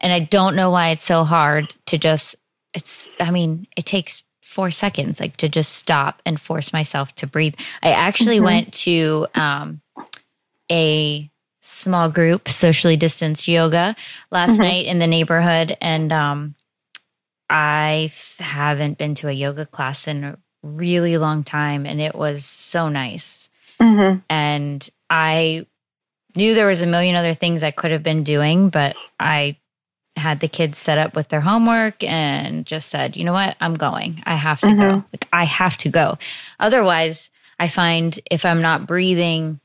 And 0.00 0.12
I 0.12 0.20
don't 0.20 0.56
know 0.56 0.70
why 0.70 0.88
it's 0.90 1.04
so 1.04 1.24
hard 1.24 1.74
to 1.86 1.98
just, 1.98 2.36
it's, 2.72 3.06
I 3.20 3.30
mean, 3.30 3.66
it 3.76 3.84
takes 3.84 4.22
four 4.40 4.70
seconds, 4.70 5.20
like 5.20 5.36
to 5.38 5.48
just 5.48 5.72
stop 5.76 6.22
and 6.24 6.40
force 6.40 6.72
myself 6.72 7.14
to 7.16 7.26
breathe. 7.26 7.54
I 7.82 7.90
actually 7.92 8.38
Mhm. 8.40 8.44
went 8.44 8.72
to 8.84 9.26
um, 9.34 9.82
a 10.70 11.30
small 11.60 12.10
group, 12.10 12.48
socially 12.48 12.96
distanced 12.96 13.46
yoga 13.46 13.94
last 14.30 14.58
Mhm. 14.58 14.62
night 14.62 14.86
in 14.86 14.98
the 15.00 15.06
neighborhood. 15.06 15.76
And 15.82 16.12
um, 16.12 16.54
I 17.54 18.06
f- 18.10 18.38
haven't 18.40 18.98
been 18.98 19.14
to 19.16 19.28
a 19.28 19.32
yoga 19.32 19.64
class 19.64 20.08
in 20.08 20.24
a 20.24 20.38
really 20.64 21.18
long 21.18 21.44
time. 21.44 21.86
And 21.86 22.00
it 22.00 22.16
was 22.16 22.44
so 22.44 22.88
nice 22.88 23.48
mm-hmm. 23.80 24.18
and 24.28 24.90
I 25.08 25.66
knew 26.34 26.54
there 26.54 26.66
was 26.66 26.82
a 26.82 26.86
million 26.86 27.14
other 27.14 27.34
things 27.34 27.62
I 27.62 27.70
could 27.70 27.92
have 27.92 28.02
been 28.02 28.24
doing, 28.24 28.70
but 28.70 28.96
I 29.20 29.58
had 30.16 30.40
the 30.40 30.48
kids 30.48 30.78
set 30.78 30.98
up 30.98 31.14
with 31.14 31.28
their 31.28 31.40
homework 31.40 32.02
and 32.02 32.66
just 32.66 32.88
said, 32.88 33.16
you 33.16 33.22
know 33.22 33.32
what, 33.32 33.56
I'm 33.60 33.74
going. 33.74 34.20
I 34.26 34.34
have 34.34 34.60
to 34.60 34.66
go. 34.66 34.72
Mhm. 34.72 35.04
Like 35.12 35.28
I 35.32 35.44
have 35.44 35.76
to 35.78 35.88
go. 35.88 36.18
Otherwise, 36.58 37.30
I 37.60 37.68
find 37.68 38.18
if 38.30 38.44
I'm 38.44 38.62
not 38.62 38.86
breathing, 38.86 39.60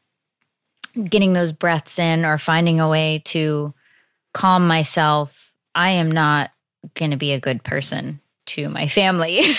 getting 1.10 1.34
those 1.34 1.52
breaths 1.52 1.98
in 1.98 2.24
or 2.24 2.38
finding 2.38 2.80
a 2.80 2.90
way 2.90 3.24
to 3.26 3.74
calm 4.34 4.68
myself, 4.68 5.54
I 5.74 5.92
am 5.92 6.12
not 6.12 6.52
going 6.96 7.12
to 7.12 7.18
be 7.18 7.32
a 7.34 7.40
good 7.40 7.64
person 7.64 8.20
to 8.48 8.70
my 8.70 8.88
family. 8.88 9.42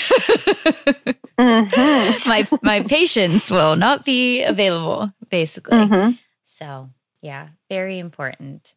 Mm-hmm. 1.38 2.28
my 2.28 2.46
my 2.62 2.82
patients 2.82 3.50
will 3.50 3.74
not 3.74 4.04
be 4.04 4.42
available 4.42 5.10
basically 5.30 5.78
Mm-hmm. 5.78 6.10
so 6.44 6.90
yeah 7.22 7.48
very 7.70 7.98
important 7.98 8.74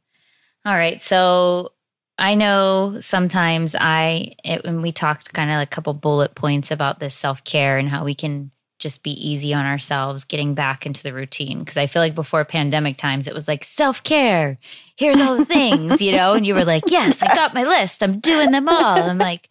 all 0.65 0.73
right 0.73 1.01
so 1.03 1.71
i 2.17 2.35
know 2.35 2.99
sometimes 3.01 3.75
i 3.77 4.35
it, 4.45 4.63
when 4.63 4.81
we 4.81 4.93
talked 4.93 5.33
kind 5.33 5.51
of 5.51 5.57
like 5.57 5.67
a 5.67 5.75
couple 5.75 5.93
bullet 5.93 6.35
points 6.35 6.71
about 6.71 7.01
this 7.01 7.13
self-care 7.15 7.77
and 7.77 7.89
how 7.89 8.05
we 8.05 8.15
can 8.15 8.49
just 8.83 9.01
be 9.01 9.11
easy 9.11 9.53
on 9.53 9.65
ourselves 9.65 10.23
getting 10.23 10.53
back 10.53 10.85
into 10.85 11.01
the 11.01 11.13
routine 11.13 11.59
because 11.59 11.77
i 11.77 11.87
feel 11.87 12.01
like 12.01 12.13
before 12.13 12.45
pandemic 12.45 12.97
times 12.97 13.27
it 13.27 13.33
was 13.33 13.47
like 13.47 13.63
self-care 13.63 14.59
here's 14.95 15.19
all 15.19 15.37
the 15.37 15.45
things 15.45 16.01
you 16.01 16.11
know 16.11 16.33
and 16.33 16.45
you 16.45 16.53
were 16.53 16.65
like 16.65 16.83
yes 16.87 17.23
i 17.23 17.33
got 17.33 17.55
my 17.55 17.63
list 17.63 18.03
i'm 18.03 18.19
doing 18.19 18.51
them 18.51 18.69
all 18.69 19.09
i'm 19.09 19.17
like 19.17 19.49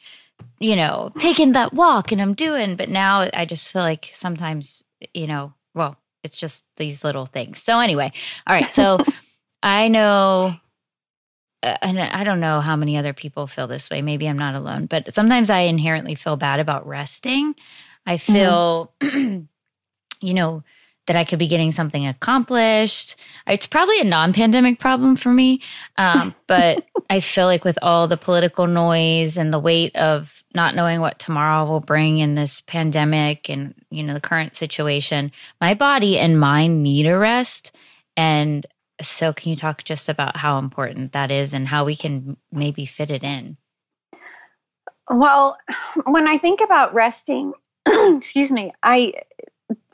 you 0.62 0.76
know, 0.76 1.10
taking 1.18 1.52
that 1.52 1.74
walk 1.74 2.12
and 2.12 2.22
I'm 2.22 2.34
doing. 2.34 2.76
But 2.76 2.88
now 2.88 3.28
I 3.34 3.44
just 3.44 3.70
feel 3.70 3.82
like 3.82 4.08
sometimes, 4.12 4.84
you 5.12 5.26
know, 5.26 5.52
well, 5.74 5.96
it's 6.22 6.36
just 6.36 6.64
these 6.76 7.02
little 7.02 7.26
things. 7.26 7.60
So 7.60 7.80
anyway, 7.80 8.12
all 8.46 8.54
right. 8.54 8.72
So 8.72 8.98
I 9.62 9.88
know, 9.88 10.54
uh, 11.64 11.76
and 11.82 11.98
I 11.98 12.22
don't 12.22 12.40
know 12.40 12.60
how 12.60 12.76
many 12.76 12.96
other 12.96 13.12
people 13.12 13.48
feel 13.48 13.66
this 13.66 13.90
way. 13.90 14.02
Maybe 14.02 14.28
I'm 14.28 14.38
not 14.38 14.54
alone, 14.54 14.86
but 14.86 15.12
sometimes 15.12 15.50
I 15.50 15.60
inherently 15.60 16.14
feel 16.14 16.36
bad 16.36 16.60
about 16.60 16.86
resting. 16.86 17.56
I 18.06 18.18
feel, 18.18 18.92
you 19.02 19.46
know, 20.22 20.64
that 21.06 21.16
I 21.16 21.24
could 21.24 21.38
be 21.38 21.48
getting 21.48 21.72
something 21.72 22.06
accomplished. 22.06 23.16
It's 23.46 23.66
probably 23.66 24.00
a 24.00 24.04
non 24.04 24.32
pandemic 24.32 24.78
problem 24.78 25.16
for 25.16 25.32
me. 25.32 25.60
Um, 25.98 26.34
but 26.46 26.86
I 27.10 27.20
feel 27.20 27.46
like 27.46 27.64
with 27.64 27.78
all 27.82 28.06
the 28.06 28.16
political 28.16 28.66
noise 28.66 29.36
and 29.36 29.52
the 29.52 29.58
weight 29.58 29.94
of 29.96 30.42
not 30.54 30.74
knowing 30.74 31.00
what 31.00 31.18
tomorrow 31.18 31.66
will 31.66 31.80
bring 31.80 32.18
in 32.18 32.34
this 32.34 32.60
pandemic 32.60 33.50
and, 33.50 33.74
you 33.90 34.02
know, 34.02 34.14
the 34.14 34.20
current 34.20 34.54
situation, 34.54 35.32
my 35.60 35.74
body 35.74 36.18
and 36.18 36.38
mind 36.38 36.82
need 36.82 37.06
a 37.06 37.18
rest. 37.18 37.72
And 38.16 38.64
so, 39.00 39.32
can 39.32 39.50
you 39.50 39.56
talk 39.56 39.82
just 39.82 40.08
about 40.08 40.36
how 40.36 40.58
important 40.58 41.12
that 41.12 41.30
is 41.30 41.54
and 41.54 41.66
how 41.66 41.84
we 41.84 41.96
can 41.96 42.36
maybe 42.52 42.86
fit 42.86 43.10
it 43.10 43.24
in? 43.24 43.56
Well, 45.10 45.56
when 46.06 46.28
I 46.28 46.38
think 46.38 46.60
about 46.60 46.94
resting, 46.94 47.52
excuse 48.16 48.50
me, 48.50 48.72
I, 48.82 49.14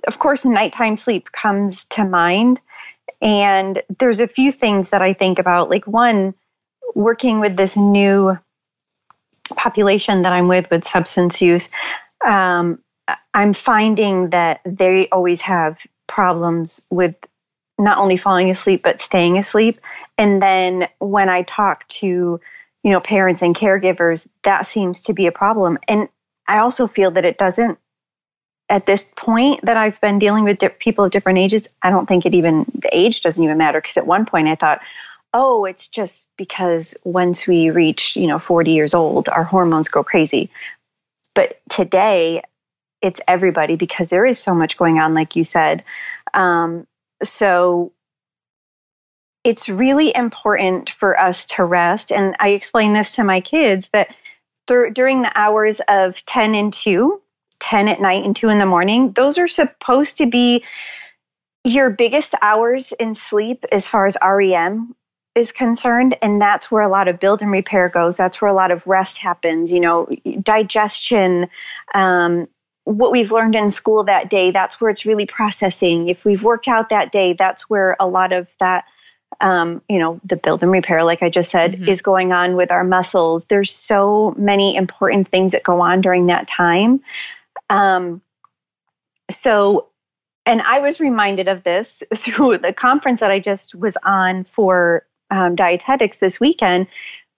of 0.07 0.19
course, 0.19 0.45
nighttime 0.45 0.97
sleep 0.97 1.33
comes 1.33 1.85
to 1.87 2.05
mind. 2.05 2.61
And 3.21 3.83
there's 3.99 4.21
a 4.21 4.29
few 4.29 4.53
things 4.53 4.91
that 4.91 5.03
I 5.03 5.13
think 5.13 5.39
about. 5.39 5.71
Like, 5.71 5.87
one, 5.87 6.35
working 6.95 7.41
with 7.41 7.57
this 7.57 7.77
new 7.77 8.39
population 9.57 10.23
that 10.23 10.33
I'm 10.33 10.49
with 10.49 10.71
with 10.71 10.85
substance 10.85 11.41
use, 11.41 11.71
um, 12.25 12.79
I'm 13.35 13.55
finding 13.55 14.31
that 14.31 14.61
they 14.65 15.09
always 15.09 15.41
have 15.41 15.85
problems 16.07 16.83
with 16.91 17.15
not 17.79 17.99
only 17.99 18.17
falling 18.17 18.51
asleep, 18.51 18.83
but 18.83 19.01
staying 19.01 19.39
asleep. 19.39 19.81
And 20.19 20.43
then 20.43 20.89
when 20.99 21.29
I 21.29 21.43
talk 21.43 21.87
to 21.89 22.41
you 22.85 22.91
know 22.91 23.01
parents 23.01 23.43
and 23.43 23.55
caregivers 23.55 24.29
that 24.45 24.65
seems 24.65 25.03
to 25.03 25.13
be 25.13 25.27
a 25.27 25.33
problem 25.33 25.79
and 25.89 26.09
i 26.47 26.59
also 26.59 26.87
feel 26.87 27.11
that 27.11 27.25
it 27.25 27.39
doesn't 27.39 27.79
at 28.69 28.87
this 28.87 29.11
point 29.17 29.61
that 29.65 29.77
i've 29.77 30.01
been 30.01 30.19
dealing 30.19 30.45
with 30.45 30.59
di- 30.59 30.69
people 30.69 31.05
of 31.05 31.11
different 31.11 31.39
ages 31.39 31.69
i 31.83 31.91
don't 31.91 32.07
think 32.07 32.27
it 32.27 32.35
even 32.35 32.65
the 32.75 32.91
age 32.93 33.23
doesn't 33.23 33.43
even 33.43 33.59
matter 33.59 33.81
because 33.81 33.97
at 33.97 34.07
one 34.07 34.25
point 34.25 34.49
i 34.49 34.55
thought 34.55 34.81
oh 35.35 35.65
it's 35.65 35.89
just 35.89 36.27
because 36.37 36.95
once 37.05 37.47
we 37.47 37.71
reach 37.71 38.17
you 38.17 38.27
know 38.27 38.39
40 38.39 38.71
years 38.71 38.95
old 38.95 39.29
our 39.29 39.45
hormones 39.45 39.89
go 39.89 40.03
crazy 40.03 40.51
but 41.35 41.61
today 41.69 42.43
it's 43.01 43.21
everybody 43.29 43.77
because 43.77 44.11
there 44.11 44.27
is 44.27 44.39
so 44.39 44.55
much 44.55 44.77
going 44.77 44.99
on 44.99 45.15
like 45.15 45.37
you 45.37 45.45
said 45.45 45.85
um, 46.35 46.87
so 47.23 47.93
it's 49.45 49.69
really 49.69 50.15
important 50.15 50.91
for 50.91 51.19
us 51.19 51.47
to 51.47 51.65
rest. 51.65 52.13
And 52.13 52.37
I 52.39 52.51
explain 52.51 52.93
this 52.93 53.15
to 53.15 53.25
my 53.25 53.41
kids 53.41 53.89
that 53.91 54.15
th- 54.67 54.93
during 54.93 55.23
the 55.23 55.33
hours 55.35 55.81
of 55.89 56.25
10 56.27 56.55
and 56.55 56.73
2, 56.73 57.21
10 57.61 57.89
at 57.89 58.01
night 58.01 58.25
and 58.25 58.35
2 58.35 58.49
in 58.49 58.59
the 58.59 58.67
morning, 58.67 59.13
those 59.13 59.39
are 59.39 59.49
supposed 59.49 60.17
to 60.19 60.27
be 60.27 60.65
your 61.65 61.91
biggest 61.91 62.35
hours 62.41 62.93
in 62.93 63.15
sleep 63.15 63.65
as 63.73 63.89
far 63.89 64.07
as 64.07 64.17
REM 64.25 64.95
is 65.35 65.53
concerned. 65.53 66.17
And 66.23 66.41
that's 66.41 66.71
where 66.71 66.83
a 66.83 66.89
lot 66.89 67.09
of 67.09 67.21
build 67.21 67.43
and 67.43 67.51
repair 67.51 67.89
goes. 67.89 68.17
That's 68.17 68.41
where 68.41 68.51
a 68.51 68.55
lot 68.55 68.71
of 68.71 68.87
rest 68.87 69.19
happens, 69.19 69.71
you 69.71 69.81
know, 69.81 70.09
digestion. 70.43 71.49
Um, 71.95 72.49
what 72.85 73.13
we've 73.13 73.31
learned 73.31 73.55
in 73.55 73.71
school 73.71 74.03
that 74.05 74.31
day, 74.31 74.51
that's 74.51 74.81
where 74.81 74.91
it's 74.91 75.05
really 75.05 75.27
processing. 75.27 76.09
If 76.09 76.25
we've 76.25 76.43
worked 76.43 76.69
out 76.69 76.89
that 76.89 77.13
day, 77.13 77.35
that's 77.35 77.69
where 77.69 77.97
a 78.01 78.07
lot 78.07 78.33
of 78.33 78.49
that 78.61 78.85
um, 79.41 79.83
you 79.89 79.99
know, 79.99 80.21
the 80.25 80.37
build 80.37 80.63
and 80.63 80.73
repair, 80.73 81.05
like 81.05 81.23
I 81.23 81.29
just 81.29 81.51
said, 81.51 81.75
Mhm. 81.75 81.89
is 81.89 82.03
going 82.03 82.33
on 82.33 82.57
with 82.57 82.73
our 82.73 82.83
muscles. 82.83 83.45
There's 83.45 83.73
so 83.73 84.35
many 84.37 84.75
important 84.75 85.29
things 85.29 85.53
that 85.53 85.63
go 85.63 85.81
on 85.81 86.01
during 86.01 86.27
that 86.27 86.49
time. 86.49 87.01
Um, 87.71 88.23
so, 89.31 89.89
and 90.47 90.63
I 90.63 90.81
was 90.81 91.01
reminded 91.01 91.49
of 91.49 91.65
this 91.65 92.03
through 92.15 92.59
the 92.59 92.73
conference 92.73 93.21
that 93.21 93.31
I 93.31 93.39
just 93.41 93.75
was 93.75 93.97
on 94.05 94.45
for 94.45 95.07
um, 95.31 95.55
dietetics 95.55 96.19
this 96.19 96.41
weekend. 96.41 96.87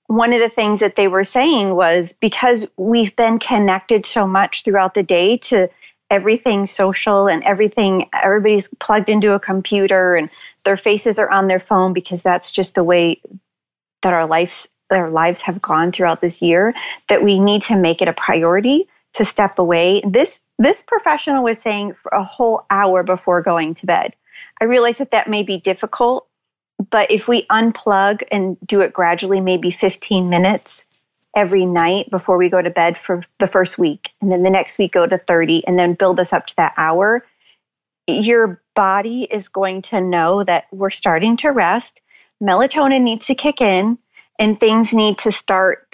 one 0.06 0.32
of 0.32 0.40
the 0.40 0.48
things 0.48 0.80
that 0.80 0.96
they 0.96 1.06
were 1.08 1.24
saying 1.24 1.74
was 1.76 2.12
because 2.14 2.66
we've 2.76 3.14
been 3.14 3.38
connected 3.38 4.04
so 4.04 4.26
much 4.26 4.64
throughout 4.64 4.94
the 4.94 5.04
day 5.04 5.36
to 5.36 5.68
everything 6.10 6.66
social 6.66 7.28
and 7.28 7.44
everything 7.44 8.08
everybody's 8.12 8.68
plugged 8.80 9.08
into 9.08 9.32
a 9.32 9.40
computer 9.40 10.16
and 10.16 10.28
their 10.64 10.76
faces 10.76 11.18
are 11.18 11.30
on 11.30 11.46
their 11.46 11.60
phone 11.60 11.92
because 11.92 12.22
that's 12.22 12.50
just 12.50 12.74
the 12.74 12.82
way 12.84 13.20
that 14.02 14.12
our 14.12 14.26
lives 14.26 14.68
our 14.90 15.08
lives 15.08 15.40
have 15.40 15.62
gone 15.62 15.92
throughout 15.92 16.20
this 16.20 16.42
year 16.42 16.74
that 17.08 17.22
we 17.22 17.38
need 17.38 17.62
to 17.62 17.76
make 17.76 18.02
it 18.02 18.08
a 18.08 18.12
priority 18.12 18.88
to 19.12 19.24
step 19.24 19.58
away 19.58 20.02
this 20.06 20.40
this 20.58 20.82
professional 20.82 21.44
was 21.44 21.60
saying 21.60 21.94
for 21.94 22.10
a 22.12 22.24
whole 22.24 22.64
hour 22.70 23.02
before 23.02 23.42
going 23.42 23.74
to 23.74 23.86
bed 23.86 24.14
i 24.60 24.64
realize 24.64 24.98
that 24.98 25.10
that 25.10 25.28
may 25.28 25.42
be 25.42 25.58
difficult 25.58 26.26
but 26.88 27.10
if 27.10 27.28
we 27.28 27.46
unplug 27.46 28.22
and 28.30 28.56
do 28.64 28.80
it 28.80 28.92
gradually, 28.92 29.40
maybe 29.40 29.70
15 29.70 30.28
minutes 30.28 30.86
every 31.36 31.66
night 31.66 32.10
before 32.10 32.38
we 32.38 32.48
go 32.48 32.62
to 32.62 32.70
bed 32.70 32.96
for 32.96 33.22
the 33.38 33.46
first 33.46 33.78
week, 33.78 34.10
and 34.20 34.30
then 34.30 34.42
the 34.42 34.50
next 34.50 34.78
week 34.78 34.92
go 34.92 35.06
to 35.06 35.18
30, 35.18 35.66
and 35.66 35.78
then 35.78 35.94
build 35.94 36.18
us 36.18 36.32
up 36.32 36.46
to 36.46 36.56
that 36.56 36.74
hour, 36.76 37.24
your 38.08 38.62
body 38.74 39.24
is 39.30 39.48
going 39.48 39.82
to 39.82 40.00
know 40.00 40.42
that 40.44 40.66
we're 40.72 40.90
starting 40.90 41.36
to 41.36 41.50
rest. 41.50 42.00
Melatonin 42.42 43.02
needs 43.02 43.26
to 43.26 43.34
kick 43.34 43.60
in, 43.60 43.98
and 44.38 44.58
things 44.58 44.94
need 44.94 45.18
to 45.18 45.30
start. 45.30 45.89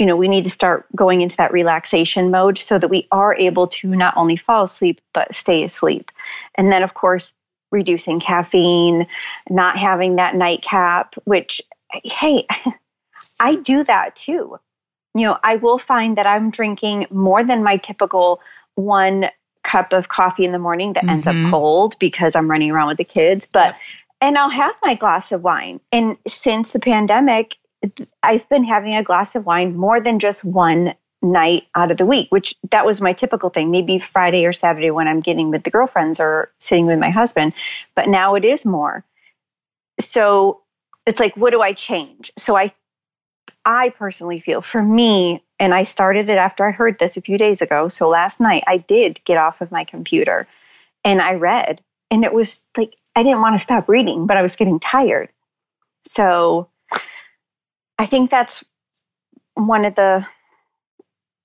You 0.00 0.06
know, 0.06 0.16
we 0.16 0.26
need 0.26 0.44
to 0.44 0.50
start 0.50 0.86
going 0.96 1.20
into 1.20 1.36
that 1.36 1.52
relaxation 1.52 2.30
mode 2.30 2.58
so 2.58 2.78
that 2.78 2.88
we 2.88 3.06
are 3.12 3.34
able 3.34 3.68
to 3.68 3.94
not 3.94 4.16
only 4.16 4.34
fall 4.34 4.64
asleep, 4.64 5.00
but 5.12 5.32
stay 5.32 5.62
asleep. 5.62 6.10
And 6.56 6.72
then, 6.72 6.82
of 6.82 6.94
course, 6.94 7.34
reducing 7.70 8.18
caffeine, 8.18 9.06
not 9.48 9.76
having 9.76 10.16
that 10.16 10.34
nightcap, 10.34 11.14
which, 11.24 11.60
hey, 11.90 12.46
I 13.40 13.56
do 13.56 13.84
that 13.84 14.16
too. 14.16 14.58
You 15.14 15.26
know, 15.26 15.38
I 15.42 15.56
will 15.56 15.78
find 15.78 16.16
that 16.16 16.26
I'm 16.26 16.50
drinking 16.50 17.06
more 17.10 17.44
than 17.44 17.62
my 17.62 17.76
typical 17.76 18.40
one 18.76 19.28
cup 19.64 19.92
of 19.92 20.08
coffee 20.08 20.44
in 20.44 20.52
the 20.52 20.58
morning 20.58 20.94
that 20.94 21.02
mm-hmm. 21.02 21.10
ends 21.10 21.26
up 21.26 21.34
mm-hmm. 21.34 21.50
cold 21.50 21.98
because 21.98 22.34
I'm 22.34 22.50
running 22.50 22.70
around 22.70 22.88
with 22.88 22.98
the 22.98 23.04
kids. 23.04 23.46
But, 23.46 23.76
and 24.20 24.38
I'll 24.38 24.50
have 24.50 24.74
my 24.82 24.94
glass 24.94 25.30
of 25.30 25.42
wine. 25.42 25.80
And 25.92 26.16
since 26.26 26.72
the 26.72 26.80
pandemic, 26.80 27.56
I've 28.22 28.48
been 28.48 28.64
having 28.64 28.94
a 28.94 29.02
glass 29.02 29.34
of 29.34 29.46
wine 29.46 29.76
more 29.76 30.00
than 30.00 30.18
just 30.18 30.44
one 30.44 30.94
night 31.22 31.66
out 31.74 31.90
of 31.90 31.98
the 31.98 32.06
week, 32.06 32.28
which 32.30 32.54
that 32.70 32.86
was 32.86 33.00
my 33.00 33.12
typical 33.12 33.50
thing, 33.50 33.70
maybe 33.70 33.98
Friday 33.98 34.46
or 34.46 34.52
Saturday 34.52 34.90
when 34.90 35.08
I'm 35.08 35.20
getting 35.20 35.50
with 35.50 35.64
the 35.64 35.70
girlfriends 35.70 36.18
or 36.18 36.50
sitting 36.58 36.86
with 36.86 36.98
my 36.98 37.10
husband. 37.10 37.52
But 37.94 38.08
now 38.08 38.34
it 38.34 38.44
is 38.44 38.64
more. 38.64 39.04
So 39.98 40.60
it's 41.06 41.20
like, 41.20 41.36
what 41.36 41.50
do 41.50 41.60
I 41.60 41.72
change? 41.72 42.32
So 42.38 42.56
I 42.56 42.72
I 43.64 43.90
personally 43.90 44.40
feel 44.40 44.62
for 44.62 44.82
me, 44.82 45.42
and 45.58 45.74
I 45.74 45.82
started 45.82 46.30
it 46.30 46.38
after 46.38 46.66
I 46.66 46.70
heard 46.70 46.98
this 46.98 47.16
a 47.16 47.22
few 47.22 47.36
days 47.36 47.60
ago. 47.60 47.88
So 47.88 48.08
last 48.08 48.40
night 48.40 48.64
I 48.66 48.78
did 48.78 49.22
get 49.24 49.36
off 49.36 49.60
of 49.60 49.70
my 49.70 49.84
computer 49.84 50.46
and 51.04 51.20
I 51.20 51.34
read, 51.34 51.82
and 52.10 52.24
it 52.24 52.32
was 52.32 52.62
like 52.76 52.94
I 53.16 53.22
didn't 53.22 53.42
want 53.42 53.54
to 53.58 53.64
stop 53.64 53.88
reading, 53.88 54.26
but 54.26 54.36
I 54.38 54.42
was 54.42 54.56
getting 54.56 54.80
tired. 54.80 55.28
So 56.06 56.69
I 58.00 58.06
think 58.06 58.30
that's 58.30 58.64
one 59.54 59.84
of 59.84 59.94
the 59.94 60.26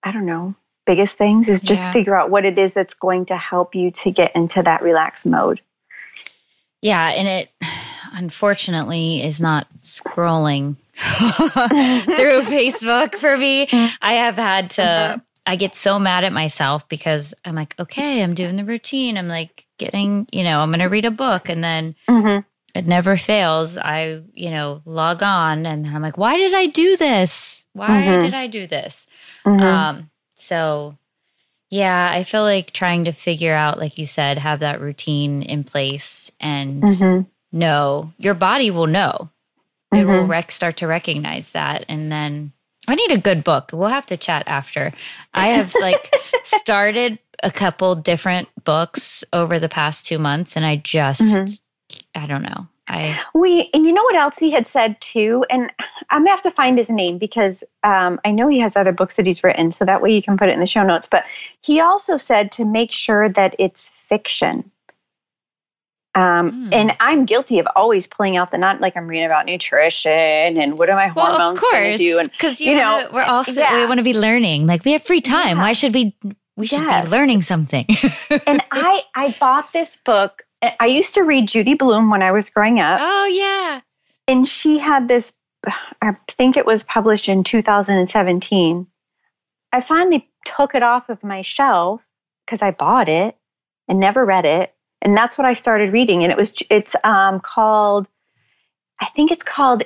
I 0.04 0.12
don't 0.12 0.26
know, 0.26 0.56
biggest 0.86 1.18
things 1.18 1.50
is 1.50 1.62
just 1.62 1.84
yeah. 1.84 1.92
figure 1.92 2.16
out 2.16 2.30
what 2.30 2.46
it 2.46 2.58
is 2.58 2.74
that's 2.74 2.94
going 2.94 3.26
to 3.26 3.36
help 3.36 3.76
you 3.76 3.92
to 3.92 4.12
get 4.12 4.34
into 4.36 4.64
that 4.64 4.82
relaxed 4.82 5.26
mode. 5.26 5.60
Yeah, 6.82 7.10
and 7.10 7.28
it 7.28 7.50
unfortunately 8.14 9.22
is 9.22 9.42
not 9.42 9.70
scrolling 9.72 10.78
through 10.96 12.41
Facebook 12.44 13.15
for 13.15 13.36
me. 13.36 13.68
I 14.02 14.13
have 14.13 14.38
had 14.38 14.70
to 14.72 14.82
mm-hmm. 14.82 15.20
I 15.46 15.58
get 15.58 15.76
so 15.76 16.00
mad 16.00 16.24
at 16.24 16.32
myself 16.32 16.88
because 16.88 17.34
I'm 17.44 17.56
like, 17.56 17.76
okay, 17.80 18.24
I'm 18.24 18.34
doing 18.34 18.56
the 18.56 18.63
routine. 18.63 19.18
I'm 19.18 19.28
like 19.28 19.65
getting, 19.78 20.26
you 20.32 20.44
know, 20.44 20.62
I'm 20.62 20.70
going 20.70 20.80
to 20.80 20.86
read 20.86 21.06
a 21.06 21.12
book 21.12 21.50
and 21.50 21.62
then 21.62 21.96
mm-hmm. 22.08 22.48
It 22.76 22.86
never 22.86 23.16
fails. 23.16 23.78
I, 23.78 24.22
you 24.34 24.50
know, 24.50 24.82
log 24.84 25.24
on 25.24 25.66
and 25.66 25.88
I'm 25.88 26.02
like, 26.02 26.18
why 26.18 26.36
did 26.36 26.54
I 26.54 26.66
do 26.68 26.98
this? 26.98 27.66
Why 27.72 27.88
mm-hmm. 27.88 28.20
did 28.20 28.34
I 28.34 28.48
do 28.48 28.68
this? 28.68 29.08
Mm-hmm. 29.46 29.64
Um, 29.64 30.10
so 30.36 30.98
yeah, 31.70 32.12
I 32.12 32.26
feel 32.26 32.44
like 32.44 32.72
trying 32.72 33.06
to 33.06 33.14
figure 33.14 33.56
out, 33.56 33.80
like 33.80 33.98
you 33.98 34.06
said, 34.06 34.38
have 34.38 34.60
that 34.60 34.82
routine 34.82 35.42
in 35.42 35.64
place 35.64 36.34
and 36.42 36.84
mm-hmm. 36.84 37.22
know 37.58 38.12
your 38.18 38.34
body 38.34 38.72
will 38.72 38.88
know. 38.88 39.30
It 39.94 40.04
will 40.04 40.24
mm-hmm. 40.24 40.32
rec- 40.32 40.52
start 40.52 40.78
to 40.78 40.88
recognize 40.88 41.54
that. 41.54 41.86
And 41.88 42.12
then 42.12 42.52
I 42.90 42.96
need 42.96 43.12
a 43.12 43.18
good 43.18 43.46
book. 43.46 43.70
We'll 43.72 43.88
have 43.88 44.08
to 44.08 44.18
chat 44.18 44.44
after. 44.48 44.92
I 45.34 45.48
have 45.50 45.74
like 45.80 46.14
started 46.44 47.20
a 47.42 47.52
couple 47.52 47.96
different 47.96 48.50
books 48.66 49.24
over 49.32 49.60
the 49.60 49.70
past 49.70 50.06
two 50.06 50.20
months 50.20 50.58
and 50.58 50.66
I 50.66 50.76
just, 50.76 51.22
mm-hmm. 51.22 51.54
I 52.13 52.25
don't 52.25 52.43
know. 52.43 52.67
I 52.88 53.19
we 53.34 53.69
and 53.73 53.86
you 53.86 53.91
know 53.91 54.03
what 54.03 54.15
else 54.15 54.38
he 54.38 54.51
had 54.51 54.67
said 54.67 54.99
too, 55.01 55.43
and 55.49 55.71
I'm 56.10 56.21
gonna 56.21 56.29
have 56.29 56.41
to 56.43 56.51
find 56.51 56.77
his 56.77 56.89
name 56.89 57.17
because 57.17 57.63
um, 57.84 58.19
I 58.23 58.31
know 58.31 58.47
he 58.47 58.60
has 58.60 58.75
other 58.75 58.91
books 58.91 59.15
that 59.15 59.25
he's 59.25 59.43
written, 59.43 59.71
so 59.71 59.86
that 59.86 60.01
way 60.01 60.13
you 60.13 60.21
can 60.21 60.38
put 60.38 60.49
it 60.49 60.53
in 60.53 60.60
the 60.60 60.67
show 60.67 60.84
notes. 60.84 61.08
But 61.08 61.25
he 61.62 61.79
also 61.79 62.17
said 62.17 62.51
to 62.53 62.65
make 62.65 62.91
sure 62.91 63.27
that 63.29 63.55
it's 63.58 63.89
fiction. 63.89 64.71
Um, 66.13 66.69
mm. 66.69 66.73
And 66.73 66.95
I'm 67.01 67.25
guilty 67.25 67.60
of 67.60 67.67
always 67.75 68.08
pulling 68.08 68.38
out 68.38 68.51
the 68.51 68.58
not 68.58 68.79
like 68.79 68.95
I'm 68.95 69.08
reading 69.08 69.25
about 69.25 69.45
nutrition 69.45 70.12
and 70.12 70.77
what 70.77 70.89
are 70.89 70.95
my 70.95 71.08
hormones 71.08 71.38
well, 71.38 71.51
of 71.51 71.60
course, 71.60 71.73
going 71.73 71.91
to 71.91 71.97
do? 71.97 72.19
And 72.19 72.31
because 72.31 72.62
you, 72.62 72.71
you 72.71 72.77
know, 72.77 73.10
we're 73.12 73.23
also 73.23 73.51
yeah. 73.51 73.81
we 73.81 73.86
want 73.86 73.97
to 73.97 74.03
be 74.03 74.13
learning. 74.13 74.65
Like 74.65 74.86
we 74.86 74.93
have 74.93 75.03
free 75.03 75.21
time. 75.21 75.58
Yeah. 75.58 75.63
Why 75.63 75.73
should 75.73 75.93
we? 75.93 76.15
We 76.55 76.67
should 76.67 76.84
yes. 76.84 77.05
be 77.05 77.12
learning 77.12 77.41
something. 77.41 77.86
and 78.47 78.62
I 78.71 79.01
I 79.13 79.36
bought 79.41 79.73
this 79.73 79.97
book 80.05 80.44
I 80.80 80.86
used 80.86 81.13
to 81.15 81.23
read 81.23 81.47
Judy 81.47 81.73
Blume 81.73 82.10
when 82.10 82.21
I 82.21 82.32
was 82.32 82.49
growing 82.49 82.80
up. 82.80 82.99
Oh, 83.01 83.25
yeah. 83.25 83.82
And 84.28 84.47
she 84.47 84.78
had 84.78 85.08
this, 85.08 85.34
I 86.01 86.15
think 86.30 86.58
it 86.58 86.65
was 86.65 86.84
published 86.84 87.30
in 87.30 87.43
2017. 87.43 88.88
I 89.71 89.82
finally 89.82 90.30
took 90.45 90.75
it 90.75 90.84
off 90.84 91.10
of 91.10 91.23
my 91.23 91.41
shelf 91.41 92.10
because 92.45 92.62
I 92.62 92.71
bought 92.71 93.10
it 93.10 93.36
and 93.88 93.99
never 93.99 94.25
read 94.25 94.45
it. 94.45 94.73
And 95.01 95.15
that's 95.15 95.38
what 95.38 95.45
I 95.45 95.54
started 95.54 95.93
reading. 95.93 96.23
And 96.23 96.32
it 96.32 96.38
was, 96.38 96.54
it's 96.69 96.95
um, 97.04 97.39
called, 97.39 98.08
I 99.01 99.08
think 99.15 99.32
it's 99.32 99.43
called 99.43 99.84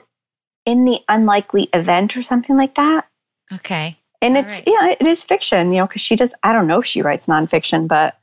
In 0.66 0.86
the 0.86 1.00
Unlikely 1.10 1.70
Event 1.74 2.16
or 2.16 2.22
something 2.22 2.56
like 2.56 2.76
that. 2.76 3.08
Okay. 3.52 3.98
And 4.22 4.38
All 4.38 4.44
it's, 4.44 4.54
right. 4.54 4.64
yeah, 4.68 4.96
it 5.00 5.08
is 5.08 5.24
fiction, 5.24 5.74
you 5.74 5.80
know, 5.80 5.88
because 5.88 6.02
she 6.02 6.16
does, 6.16 6.34
I 6.44 6.54
don't 6.54 6.68
know 6.68 6.80
if 6.80 6.86
she 6.86 7.02
writes 7.02 7.28
nonfiction, 7.28 7.88
but 7.88 8.19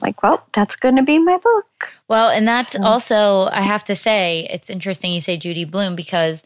like, 0.00 0.22
well, 0.22 0.46
that's 0.52 0.76
going 0.76 0.96
to 0.96 1.02
be 1.02 1.18
my 1.18 1.38
book. 1.38 1.92
Well, 2.08 2.28
and 2.28 2.46
that's 2.46 2.72
so. 2.72 2.82
also, 2.82 3.48
I 3.50 3.62
have 3.62 3.84
to 3.84 3.96
say, 3.96 4.46
it's 4.50 4.70
interesting 4.70 5.12
you 5.12 5.20
say 5.20 5.36
Judy 5.36 5.64
Blume 5.64 5.96
because 5.96 6.44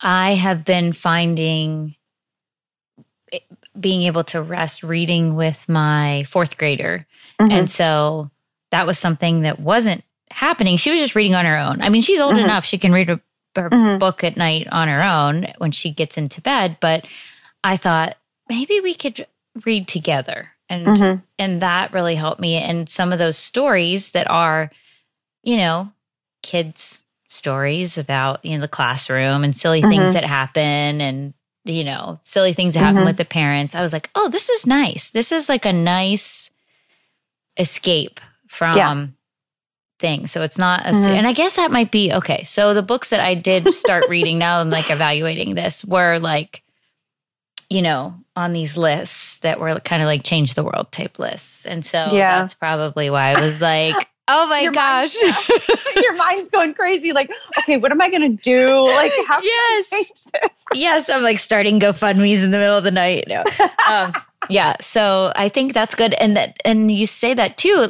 I 0.00 0.34
have 0.34 0.64
been 0.64 0.92
finding 0.92 1.96
being 3.78 4.02
able 4.02 4.24
to 4.24 4.40
rest 4.40 4.82
reading 4.82 5.34
with 5.34 5.68
my 5.68 6.24
fourth 6.28 6.56
grader. 6.56 7.06
Mm-hmm. 7.40 7.52
And 7.52 7.70
so 7.70 8.30
that 8.70 8.86
was 8.86 8.98
something 8.98 9.42
that 9.42 9.58
wasn't 9.58 10.04
happening. 10.30 10.76
She 10.76 10.90
was 10.90 11.00
just 11.00 11.14
reading 11.14 11.34
on 11.34 11.44
her 11.44 11.56
own. 11.56 11.80
I 11.82 11.88
mean, 11.88 12.02
she's 12.02 12.20
old 12.20 12.34
mm-hmm. 12.34 12.44
enough, 12.44 12.64
she 12.64 12.78
can 12.78 12.92
read 12.92 13.10
a, 13.10 13.20
her 13.56 13.70
mm-hmm. 13.70 13.98
book 13.98 14.24
at 14.24 14.36
night 14.36 14.68
on 14.70 14.88
her 14.88 15.02
own 15.02 15.46
when 15.58 15.72
she 15.72 15.90
gets 15.90 16.16
into 16.16 16.40
bed. 16.40 16.78
But 16.80 17.06
I 17.62 17.76
thought 17.76 18.16
maybe 18.48 18.80
we 18.80 18.94
could 18.94 19.26
read 19.64 19.88
together 19.88 20.53
and 20.68 20.86
mm-hmm. 20.86 21.20
and 21.38 21.62
that 21.62 21.92
really 21.92 22.14
helped 22.14 22.40
me 22.40 22.54
and 22.54 22.88
some 22.88 23.12
of 23.12 23.18
those 23.18 23.36
stories 23.36 24.12
that 24.12 24.28
are 24.30 24.70
you 25.42 25.56
know 25.56 25.90
kids 26.42 27.02
stories 27.28 27.98
about 27.98 28.44
you 28.44 28.54
know 28.54 28.60
the 28.60 28.68
classroom 28.68 29.44
and 29.44 29.56
silly 29.56 29.80
mm-hmm. 29.80 29.90
things 29.90 30.14
that 30.14 30.24
happen 30.24 31.00
and 31.00 31.34
you 31.64 31.84
know 31.84 32.18
silly 32.22 32.52
things 32.52 32.74
that 32.74 32.80
happen 32.80 32.96
mm-hmm. 32.98 33.06
with 33.06 33.16
the 33.16 33.24
parents 33.24 33.74
i 33.74 33.82
was 33.82 33.92
like 33.92 34.10
oh 34.14 34.28
this 34.28 34.48
is 34.48 34.66
nice 34.66 35.10
this 35.10 35.32
is 35.32 35.48
like 35.48 35.64
a 35.64 35.72
nice 35.72 36.50
escape 37.56 38.20
from 38.48 38.76
yeah. 38.76 39.06
things 39.98 40.30
so 40.30 40.42
it's 40.42 40.58
not 40.58 40.80
a, 40.86 40.90
mm-hmm. 40.90 41.12
and 41.12 41.26
i 41.26 41.32
guess 41.32 41.56
that 41.56 41.70
might 41.70 41.90
be 41.90 42.12
okay 42.12 42.44
so 42.44 42.74
the 42.74 42.82
books 42.82 43.10
that 43.10 43.20
i 43.20 43.34
did 43.34 43.72
start 43.72 44.08
reading 44.08 44.38
now 44.38 44.60
i'm 44.60 44.70
like 44.70 44.90
evaluating 44.90 45.54
this 45.54 45.84
were 45.84 46.18
like 46.18 46.64
you 47.70 47.82
know, 47.82 48.14
on 48.36 48.52
these 48.52 48.76
lists 48.76 49.38
that 49.40 49.60
were 49.60 49.78
kind 49.80 50.02
of 50.02 50.06
like 50.06 50.24
change 50.24 50.54
the 50.54 50.64
world 50.64 50.90
type 50.90 51.18
lists. 51.18 51.66
And 51.66 51.84
so 51.84 51.98
yeah. 52.12 52.40
that's 52.40 52.54
probably 52.54 53.10
why 53.10 53.32
I 53.32 53.40
was 53.40 53.60
like, 53.60 53.94
oh 54.28 54.46
my 54.48 54.60
your 54.60 54.72
gosh. 54.72 55.14
Your 55.96 56.14
mind's 56.14 56.48
going 56.48 56.74
crazy. 56.74 57.12
Like, 57.12 57.30
okay, 57.60 57.76
what 57.76 57.92
am 57.92 58.00
I 58.00 58.10
going 58.10 58.36
to 58.36 58.42
do? 58.42 58.86
Like, 58.86 59.12
how 59.28 59.40
yes. 59.40 60.30
yes. 60.74 61.10
I'm 61.10 61.22
like 61.22 61.38
starting 61.38 61.78
GoFundMe's 61.78 62.42
in 62.42 62.50
the 62.50 62.58
middle 62.58 62.76
of 62.76 62.84
the 62.84 62.90
night. 62.90 63.26
No. 63.28 63.44
Um, 63.86 64.14
yeah. 64.48 64.76
So 64.80 65.30
I 65.36 65.50
think 65.50 65.74
that's 65.74 65.94
good. 65.94 66.14
And 66.14 66.38
that, 66.38 66.56
and 66.64 66.90
you 66.90 67.06
say 67.06 67.34
that 67.34 67.58
too. 67.58 67.86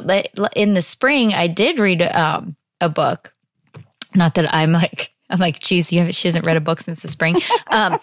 In 0.57 0.73
the 0.73 0.81
spring, 0.81 1.33
I 1.33 1.47
did 1.47 1.79
read 1.79 2.01
um, 2.01 2.57
a 2.81 2.89
book. 2.89 3.33
Not 4.13 4.35
that 4.35 4.53
I'm 4.53 4.73
like, 4.73 5.13
I'm 5.29 5.39
like, 5.39 5.59
geez, 5.59 5.93
you 5.93 6.01
have 6.01 6.13
she 6.13 6.27
hasn't 6.27 6.45
read 6.45 6.57
a 6.57 6.61
book 6.61 6.81
since 6.81 7.01
the 7.01 7.07
spring. 7.07 7.37
Um, 7.71 7.97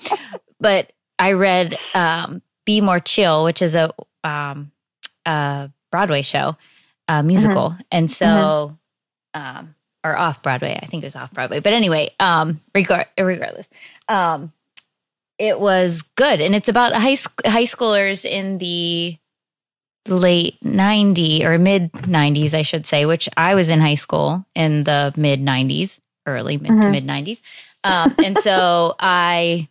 but 0.59 0.93
I 1.23 1.35
read 1.35 1.79
um, 1.95 2.43
Be 2.65 2.81
More 2.81 2.99
Chill, 2.99 3.45
which 3.45 3.63
is 3.63 3.77
a 3.77 3.93
um, 4.25 4.73
a 5.25 5.71
Broadway 5.93 6.23
show, 6.23 6.57
a 7.07 7.23
musical, 7.23 7.71
mm-hmm. 7.71 7.83
and 7.93 8.11
so 8.11 8.27
mm-hmm. 9.37 9.59
um, 9.59 9.75
or 10.03 10.17
off 10.17 10.43
Broadway. 10.43 10.77
I 10.83 10.87
think 10.87 11.05
it 11.05 11.07
was 11.07 11.15
off 11.15 11.33
Broadway, 11.33 11.61
but 11.61 11.75
anyway, 11.75 12.11
um, 12.19 12.61
regard 12.75 13.07
regardless, 13.17 13.71
um, 14.09 14.53
it 15.39 15.61
was 15.61 16.03
good, 16.17 16.41
and 16.41 16.57
it's 16.57 16.69
about 16.69 16.93
high 16.93 17.17
high 17.47 17.71
schoolers 17.71 18.25
in 18.25 18.59
the 18.59 19.17
late 20.09 20.59
90s 20.65 21.45
or 21.45 21.57
mid 21.59 21.93
90s 21.93 22.55
i 22.55 22.63
should 22.63 22.89
say 22.89 23.07
which 23.07 23.29
i 23.37 23.55
was 23.55 23.71
in 23.71 23.79
high 23.79 23.95
school 23.95 24.45
in 24.57 24.83
the 24.83 25.15
mid 25.17 25.41
90s 25.41 26.01
early 26.27 26.57
mid 26.57 26.73
mm-hmm. 26.73 26.81
to 26.81 26.91
mid 26.91 27.07
90s 27.07 27.41
um, 27.85 28.13
and 28.19 28.37
so 28.41 28.97
i 28.99 29.69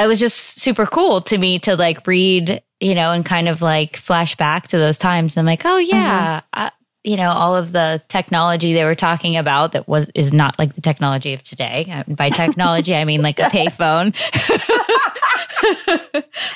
it 0.00 0.06
was 0.06 0.18
just 0.18 0.60
super 0.60 0.86
cool 0.86 1.20
to 1.22 1.38
me 1.38 1.58
to 1.60 1.76
like 1.76 2.06
read 2.06 2.62
you 2.80 2.94
know 2.94 3.12
and 3.12 3.24
kind 3.24 3.48
of 3.48 3.62
like 3.62 3.96
flash 3.96 4.36
back 4.36 4.68
to 4.68 4.78
those 4.78 4.98
times 4.98 5.36
and 5.36 5.42
I'm 5.42 5.52
like 5.52 5.64
oh 5.64 5.78
yeah 5.78 6.40
mm-hmm. 6.40 6.46
I, 6.54 6.72
you 7.04 7.16
know 7.16 7.30
all 7.30 7.56
of 7.56 7.72
the 7.72 8.02
technology 8.08 8.72
they 8.72 8.84
were 8.84 8.94
talking 8.94 9.36
about 9.36 9.72
that 9.72 9.88
was 9.88 10.10
is 10.14 10.32
not 10.32 10.58
like 10.58 10.74
the 10.74 10.80
technology 10.80 11.32
of 11.32 11.42
today. 11.42 11.86
And 11.88 12.16
by 12.16 12.30
technology 12.30 12.94
i 12.94 13.04
mean 13.04 13.22
like 13.22 13.38
a 13.38 13.44
payphone. 13.44 14.14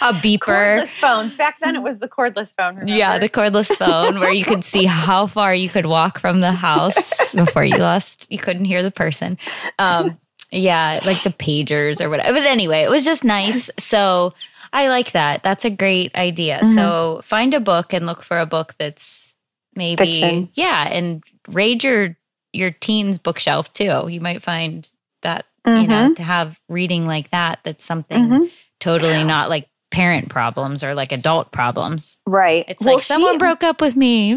A 0.00 0.12
beeper. 0.14 0.80
Cordless 0.80 0.96
phones. 0.96 1.34
Back 1.34 1.58
then 1.60 1.76
it 1.76 1.82
was 1.82 1.98
the 1.98 2.08
cordless 2.08 2.54
phone 2.56 2.76
remember? 2.76 2.92
yeah 2.92 3.18
the 3.18 3.28
cordless 3.28 3.74
phone 3.76 4.18
where 4.18 4.34
you 4.34 4.44
could 4.44 4.64
see 4.64 4.86
how 4.86 5.26
far 5.26 5.54
you 5.54 5.68
could 5.68 5.86
walk 5.86 6.18
from 6.18 6.40
the 6.40 6.52
house 6.52 7.32
before 7.32 7.64
you 7.64 7.76
lost 7.76 8.26
you 8.30 8.38
couldn't 8.38 8.64
hear 8.64 8.82
the 8.82 8.90
person. 8.90 9.38
Um 9.78 10.18
yeah 10.54 11.00
like 11.04 11.22
the 11.22 11.30
pagers 11.30 12.00
or 12.00 12.08
whatever 12.08 12.38
but 12.38 12.46
anyway 12.46 12.82
it 12.82 12.90
was 12.90 13.04
just 13.04 13.24
nice 13.24 13.70
so 13.78 14.32
i 14.72 14.88
like 14.88 15.12
that 15.12 15.42
that's 15.42 15.64
a 15.64 15.70
great 15.70 16.14
idea 16.14 16.58
mm-hmm. 16.58 16.74
so 16.74 17.20
find 17.24 17.54
a 17.54 17.60
book 17.60 17.92
and 17.92 18.06
look 18.06 18.22
for 18.22 18.38
a 18.38 18.46
book 18.46 18.74
that's 18.78 19.34
maybe 19.74 20.20
Fiction. 20.20 20.48
yeah 20.54 20.88
and 20.88 21.22
raid 21.48 21.82
your 21.82 22.16
your 22.52 22.70
teens 22.70 23.18
bookshelf 23.18 23.72
too 23.72 24.06
you 24.08 24.20
might 24.20 24.42
find 24.42 24.88
that 25.22 25.44
mm-hmm. 25.66 25.82
you 25.82 25.88
know 25.88 26.04
mm-hmm. 26.04 26.14
to 26.14 26.22
have 26.22 26.58
reading 26.68 27.06
like 27.06 27.30
that 27.30 27.58
that's 27.64 27.84
something 27.84 28.22
mm-hmm. 28.22 28.44
totally 28.80 29.24
not 29.24 29.48
like 29.48 29.68
parent 29.90 30.28
problems 30.28 30.82
or 30.82 30.94
like 30.94 31.12
adult 31.12 31.52
problems 31.52 32.18
right 32.26 32.64
it's 32.66 32.84
well, 32.84 32.94
like 32.94 33.02
someone 33.02 33.38
broke 33.38 33.62
up 33.62 33.80
with 33.80 33.94
me 33.94 34.34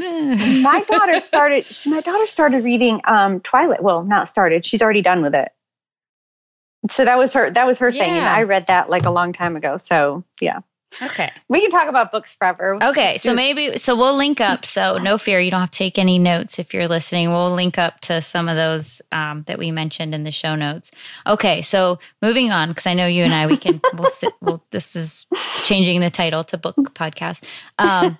my 0.62 0.84
daughter 0.88 1.20
started 1.20 1.66
she, 1.66 1.90
my 1.90 2.00
daughter 2.02 2.28
started 2.28 2.64
reading 2.64 3.02
um 3.06 3.40
twilight 3.40 3.82
well 3.82 4.04
not 4.04 4.30
started 4.30 4.64
she's 4.64 4.84
already 4.84 5.02
done 5.02 5.24
with 5.24 5.34
it 5.34 5.50
so 6.90 7.06
that 7.06 7.18
was 7.18 7.34
her 7.34 7.50
that 7.50 7.66
was 7.68 7.80
her 7.80 7.90
yeah. 7.90 8.04
thing 8.04 8.14
and 8.14 8.28
i 8.28 8.44
read 8.44 8.68
that 8.68 8.90
like 8.90 9.06
a 9.06 9.12
long 9.12 9.34
time 9.34 9.56
ago 9.56 9.78
so 9.78 10.24
yeah 10.40 10.60
Okay. 11.02 11.32
We 11.48 11.62
can 11.62 11.70
talk 11.70 11.88
about 11.88 12.12
books 12.12 12.34
forever. 12.34 12.78
Okay. 12.82 13.18
So 13.18 13.34
maybe, 13.34 13.78
so 13.78 13.96
we'll 13.96 14.16
link 14.16 14.42
up. 14.42 14.66
So 14.66 14.98
no 14.98 15.18
fear. 15.18 15.40
You 15.40 15.52
don't 15.52 15.60
have 15.60 15.72
to 15.72 15.78
take 15.78 16.00
any 16.00 16.18
notes 16.18 16.60
if 16.60 16.74
you're 16.74 16.88
listening. 16.88 17.30
We'll 17.30 17.54
link 17.54 17.78
up 17.78 18.00
to 18.02 18.22
some 18.22 18.50
of 18.50 18.56
those 18.56 19.02
um, 19.12 19.44
that 19.48 19.60
we 19.60 19.72
mentioned 19.72 20.16
in 20.16 20.24
the 20.24 20.32
show 20.32 20.56
notes. 20.56 20.92
Okay. 21.26 21.62
So 21.62 22.00
moving 22.22 22.52
on, 22.52 22.70
because 22.70 22.88
I 22.88 22.94
know 22.94 23.06
you 23.06 23.24
and 23.24 23.34
I, 23.34 23.48
we 23.48 23.58
can, 23.58 23.82
we'll 23.94 24.10
sit, 24.10 24.34
well, 24.42 24.64
this 24.72 24.96
is 24.96 25.28
changing 25.64 26.00
the 26.00 26.10
title 26.10 26.44
to 26.46 26.58
book 26.58 26.78
podcast. 26.94 27.44
Um, 27.78 28.18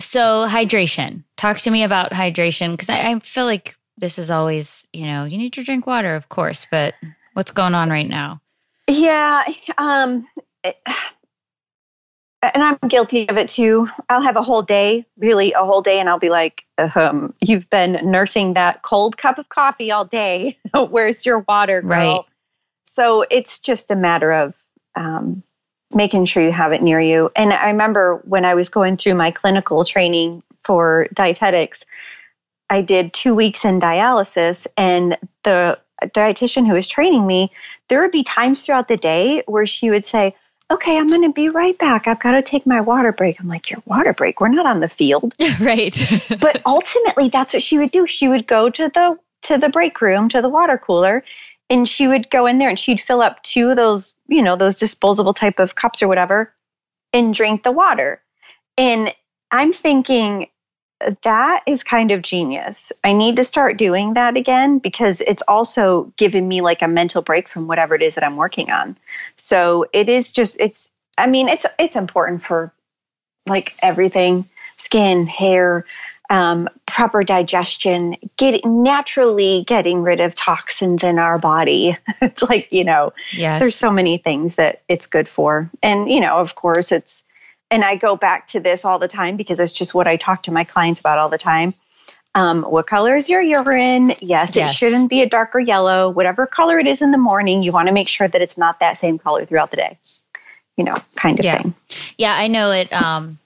so 0.00 0.46
hydration. 0.48 1.24
Talk 1.36 1.58
to 1.58 1.70
me 1.70 1.82
about 1.82 2.12
hydration 2.12 2.70
because 2.70 2.88
I, 2.88 3.12
I 3.12 3.18
feel 3.20 3.44
like 3.44 3.76
this 3.98 4.18
is 4.18 4.30
always, 4.30 4.86
you 4.92 5.06
know, 5.06 5.24
you 5.24 5.36
need 5.36 5.52
to 5.54 5.64
drink 5.64 5.86
water, 5.86 6.14
of 6.14 6.28
course, 6.28 6.66
but 6.70 6.94
what's 7.34 7.50
going 7.52 7.74
on 7.74 7.90
right 7.90 8.08
now? 8.08 8.40
Yeah. 8.88 9.44
Um, 9.78 10.26
it, 10.62 10.76
and 12.52 12.62
I'm 12.62 12.78
guilty 12.88 13.28
of 13.28 13.36
it 13.36 13.48
too. 13.48 13.88
I'll 14.08 14.22
have 14.22 14.36
a 14.36 14.42
whole 14.42 14.62
day, 14.62 15.06
really 15.18 15.52
a 15.52 15.64
whole 15.64 15.82
day, 15.82 15.98
and 16.00 16.08
I'll 16.08 16.18
be 16.18 16.30
like, 16.30 16.64
um, 16.94 17.34
"You've 17.40 17.68
been 17.70 17.98
nursing 18.02 18.54
that 18.54 18.82
cold 18.82 19.16
cup 19.16 19.38
of 19.38 19.48
coffee 19.48 19.90
all 19.90 20.04
day. 20.04 20.58
Where's 20.90 21.24
your 21.24 21.40
water, 21.40 21.80
girl?" 21.80 22.16
Right. 22.16 22.24
So 22.84 23.22
it's 23.30 23.58
just 23.58 23.90
a 23.90 23.96
matter 23.96 24.32
of 24.32 24.60
um, 24.94 25.42
making 25.92 26.26
sure 26.26 26.42
you 26.42 26.52
have 26.52 26.72
it 26.72 26.82
near 26.82 27.00
you. 27.00 27.30
And 27.34 27.52
I 27.52 27.66
remember 27.66 28.20
when 28.24 28.44
I 28.44 28.54
was 28.54 28.68
going 28.68 28.96
through 28.96 29.14
my 29.14 29.30
clinical 29.30 29.84
training 29.84 30.42
for 30.62 31.08
dietetics, 31.14 31.84
I 32.70 32.82
did 32.82 33.12
two 33.12 33.34
weeks 33.34 33.64
in 33.64 33.80
dialysis, 33.80 34.66
and 34.76 35.16
the 35.42 35.78
dietitian 36.06 36.66
who 36.66 36.74
was 36.74 36.88
training 36.88 37.26
me, 37.26 37.50
there 37.88 38.00
would 38.00 38.10
be 38.10 38.22
times 38.22 38.62
throughout 38.62 38.88
the 38.88 38.96
day 38.96 39.42
where 39.46 39.66
she 39.66 39.90
would 39.90 40.06
say 40.06 40.34
okay, 40.70 40.96
I'm 40.96 41.08
going 41.08 41.22
to 41.22 41.32
be 41.32 41.48
right 41.48 41.76
back. 41.78 42.06
I've 42.06 42.20
got 42.20 42.32
to 42.32 42.42
take 42.42 42.66
my 42.66 42.80
water 42.80 43.12
break. 43.12 43.38
I'm 43.38 43.48
like, 43.48 43.70
your 43.70 43.82
water 43.84 44.12
break? 44.12 44.40
We're 44.40 44.48
not 44.48 44.66
on 44.66 44.80
the 44.80 44.88
field. 44.88 45.34
right. 45.60 45.94
but 46.40 46.62
ultimately 46.66 47.28
that's 47.28 47.54
what 47.54 47.62
she 47.62 47.78
would 47.78 47.90
do. 47.90 48.06
She 48.06 48.28
would 48.28 48.46
go 48.46 48.70
to 48.70 48.88
the 48.88 49.18
to 49.42 49.58
the 49.58 49.68
break 49.68 50.00
room, 50.00 50.30
to 50.30 50.40
the 50.40 50.48
water 50.48 50.78
cooler, 50.78 51.22
and 51.68 51.88
she 51.88 52.08
would 52.08 52.30
go 52.30 52.46
in 52.46 52.58
there 52.58 52.70
and 52.70 52.78
she'd 52.78 53.00
fill 53.00 53.20
up 53.20 53.42
two 53.42 53.70
of 53.70 53.76
those, 53.76 54.14
you 54.26 54.40
know, 54.40 54.56
those 54.56 54.76
disposable 54.76 55.34
type 55.34 55.58
of 55.58 55.74
cups 55.74 56.02
or 56.02 56.08
whatever 56.08 56.52
and 57.12 57.34
drink 57.34 57.62
the 57.62 57.70
water. 57.70 58.22
And 58.78 59.14
I'm 59.50 59.72
thinking 59.72 60.48
that 61.22 61.62
is 61.66 61.82
kind 61.82 62.10
of 62.10 62.22
genius. 62.22 62.92
I 63.02 63.12
need 63.12 63.36
to 63.36 63.44
start 63.44 63.76
doing 63.76 64.14
that 64.14 64.36
again 64.36 64.78
because 64.78 65.20
it's 65.22 65.42
also 65.48 66.12
given 66.16 66.48
me 66.48 66.60
like 66.60 66.82
a 66.82 66.88
mental 66.88 67.22
break 67.22 67.48
from 67.48 67.66
whatever 67.66 67.94
it 67.94 68.02
is 68.02 68.14
that 68.14 68.24
I'm 68.24 68.36
working 68.36 68.70
on. 68.70 68.96
So 69.36 69.86
it 69.92 70.08
is 70.08 70.32
just 70.32 70.56
it's 70.60 70.90
I 71.18 71.26
mean 71.26 71.48
it's 71.48 71.66
it's 71.78 71.96
important 71.96 72.42
for 72.42 72.72
like 73.46 73.74
everything, 73.82 74.46
skin, 74.78 75.26
hair, 75.26 75.84
um, 76.30 76.68
proper 76.86 77.22
digestion, 77.22 78.16
getting 78.36 78.82
naturally 78.82 79.64
getting 79.66 80.02
rid 80.02 80.20
of 80.20 80.34
toxins 80.34 81.04
in 81.04 81.18
our 81.18 81.38
body. 81.38 81.96
it's 82.22 82.42
like, 82.42 82.68
you 82.70 82.84
know, 82.84 83.12
yes. 83.32 83.60
there's 83.60 83.74
so 83.74 83.90
many 83.90 84.18
things 84.18 84.54
that 84.54 84.82
it's 84.88 85.06
good 85.06 85.28
for. 85.28 85.70
And, 85.82 86.10
you 86.10 86.20
know, 86.20 86.38
of 86.38 86.54
course 86.54 86.90
it's 86.92 87.23
and 87.74 87.84
I 87.84 87.96
go 87.96 88.14
back 88.14 88.46
to 88.48 88.60
this 88.60 88.84
all 88.84 89.00
the 89.00 89.08
time 89.08 89.36
because 89.36 89.58
it's 89.58 89.72
just 89.72 89.94
what 89.94 90.06
I 90.06 90.16
talk 90.16 90.44
to 90.44 90.52
my 90.52 90.62
clients 90.62 91.00
about 91.00 91.18
all 91.18 91.28
the 91.28 91.36
time. 91.36 91.74
Um, 92.36 92.62
what 92.62 92.86
color 92.86 93.16
is 93.16 93.28
your 93.28 93.42
urine? 93.42 94.14
Yes, 94.20 94.54
yes, 94.54 94.70
it 94.70 94.76
shouldn't 94.76 95.10
be 95.10 95.22
a 95.22 95.28
darker 95.28 95.58
yellow. 95.58 96.08
Whatever 96.08 96.46
color 96.46 96.78
it 96.78 96.86
is 96.86 97.02
in 97.02 97.10
the 97.10 97.18
morning, 97.18 97.64
you 97.64 97.72
want 97.72 97.88
to 97.88 97.92
make 97.92 98.06
sure 98.06 98.28
that 98.28 98.40
it's 98.40 98.56
not 98.56 98.78
that 98.78 98.96
same 98.96 99.18
color 99.18 99.44
throughout 99.44 99.72
the 99.72 99.76
day. 99.76 99.98
You 100.76 100.84
know, 100.84 100.94
kind 101.16 101.38
of 101.40 101.44
yeah. 101.44 101.62
thing. 101.62 101.74
Yeah, 102.16 102.34
I 102.34 102.46
know 102.46 102.70
it. 102.70 102.92
Um, 102.92 103.38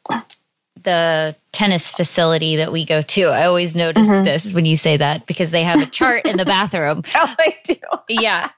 the 0.82 1.34
tennis 1.52 1.90
facility 1.90 2.56
that 2.56 2.70
we 2.70 2.84
go 2.84 3.00
to, 3.00 3.24
I 3.24 3.46
always 3.46 3.74
notice 3.74 4.08
mm-hmm. 4.08 4.24
this 4.24 4.52
when 4.52 4.66
you 4.66 4.76
say 4.76 4.98
that 4.98 5.26
because 5.26 5.52
they 5.52 5.62
have 5.62 5.80
a 5.80 5.86
chart 5.86 6.26
in 6.26 6.36
the 6.36 6.44
bathroom. 6.44 7.02
oh, 7.14 7.34
I 7.38 7.56
do. 7.64 7.76
yeah 8.08 8.50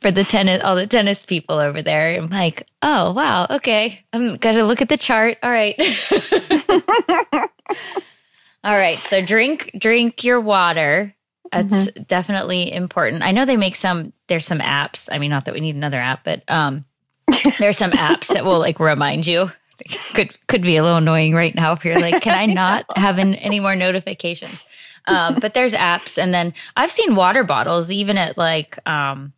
for 0.00 0.10
the 0.10 0.24
tennis, 0.24 0.62
all 0.62 0.76
the 0.76 0.86
tennis 0.86 1.24
people 1.24 1.58
over 1.58 1.82
there. 1.82 2.16
I'm 2.16 2.28
like, 2.28 2.66
oh 2.82 3.12
wow, 3.12 3.46
okay. 3.50 4.04
I'm 4.12 4.36
gonna 4.36 4.64
look 4.64 4.82
at 4.82 4.88
the 4.88 4.96
chart. 4.96 5.38
All 5.42 5.50
right. 5.50 5.78
all 8.64 8.76
right. 8.76 8.98
So 9.00 9.24
drink 9.24 9.70
drink 9.78 10.24
your 10.24 10.40
water. 10.40 11.14
That's 11.50 11.88
mm-hmm. 11.88 12.02
definitely 12.04 12.72
important. 12.72 13.22
I 13.22 13.32
know 13.32 13.44
they 13.44 13.58
make 13.58 13.76
some. 13.76 14.12
There's 14.26 14.46
some 14.46 14.60
apps. 14.60 15.08
I 15.12 15.18
mean, 15.18 15.30
not 15.30 15.44
that 15.44 15.54
we 15.54 15.60
need 15.60 15.76
another 15.76 16.00
app, 16.00 16.24
but 16.24 16.42
um, 16.48 16.86
there's 17.58 17.76
some 17.76 17.92
apps 17.92 18.32
that 18.32 18.44
will 18.44 18.58
like 18.58 18.80
remind 18.80 19.26
you. 19.26 19.50
Could 20.14 20.36
could 20.46 20.62
be 20.62 20.76
a 20.76 20.82
little 20.82 20.98
annoying 20.98 21.34
right 21.34 21.52
now 21.52 21.72
if 21.72 21.84
you're 21.84 21.98
like, 21.98 22.22
can 22.22 22.38
I 22.38 22.46
not 22.46 22.84
have 22.96 23.18
an, 23.18 23.34
any 23.34 23.58
more 23.58 23.74
notifications? 23.74 24.62
Um, 25.08 25.38
but 25.40 25.54
there's 25.54 25.74
apps, 25.74 26.22
and 26.22 26.32
then 26.32 26.54
I've 26.76 26.92
seen 26.92 27.16
water 27.16 27.42
bottles 27.42 27.90
even 27.90 28.16
at 28.16 28.38
like 28.38 28.78
um, 28.86 29.32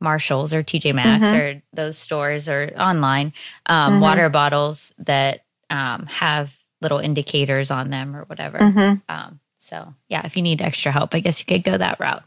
Marshalls 0.00 0.54
or 0.54 0.62
TJ 0.62 0.94
Maxx 0.94 1.28
mm-hmm. 1.28 1.36
or 1.36 1.62
those 1.72 1.98
stores 1.98 2.48
or 2.48 2.72
online 2.78 3.32
um, 3.66 3.94
mm-hmm. 3.94 4.02
water 4.02 4.28
bottles 4.28 4.92
that 4.98 5.44
um, 5.70 6.06
have 6.06 6.54
little 6.80 6.98
indicators 6.98 7.70
on 7.70 7.90
them 7.90 8.14
or 8.14 8.24
whatever. 8.24 8.58
Mm-hmm. 8.58 9.00
Um, 9.08 9.40
so, 9.56 9.94
yeah, 10.08 10.22
if 10.24 10.36
you 10.36 10.42
need 10.42 10.62
extra 10.62 10.92
help, 10.92 11.14
I 11.14 11.20
guess 11.20 11.40
you 11.40 11.46
could 11.46 11.64
go 11.64 11.76
that 11.76 11.98
route. 12.00 12.22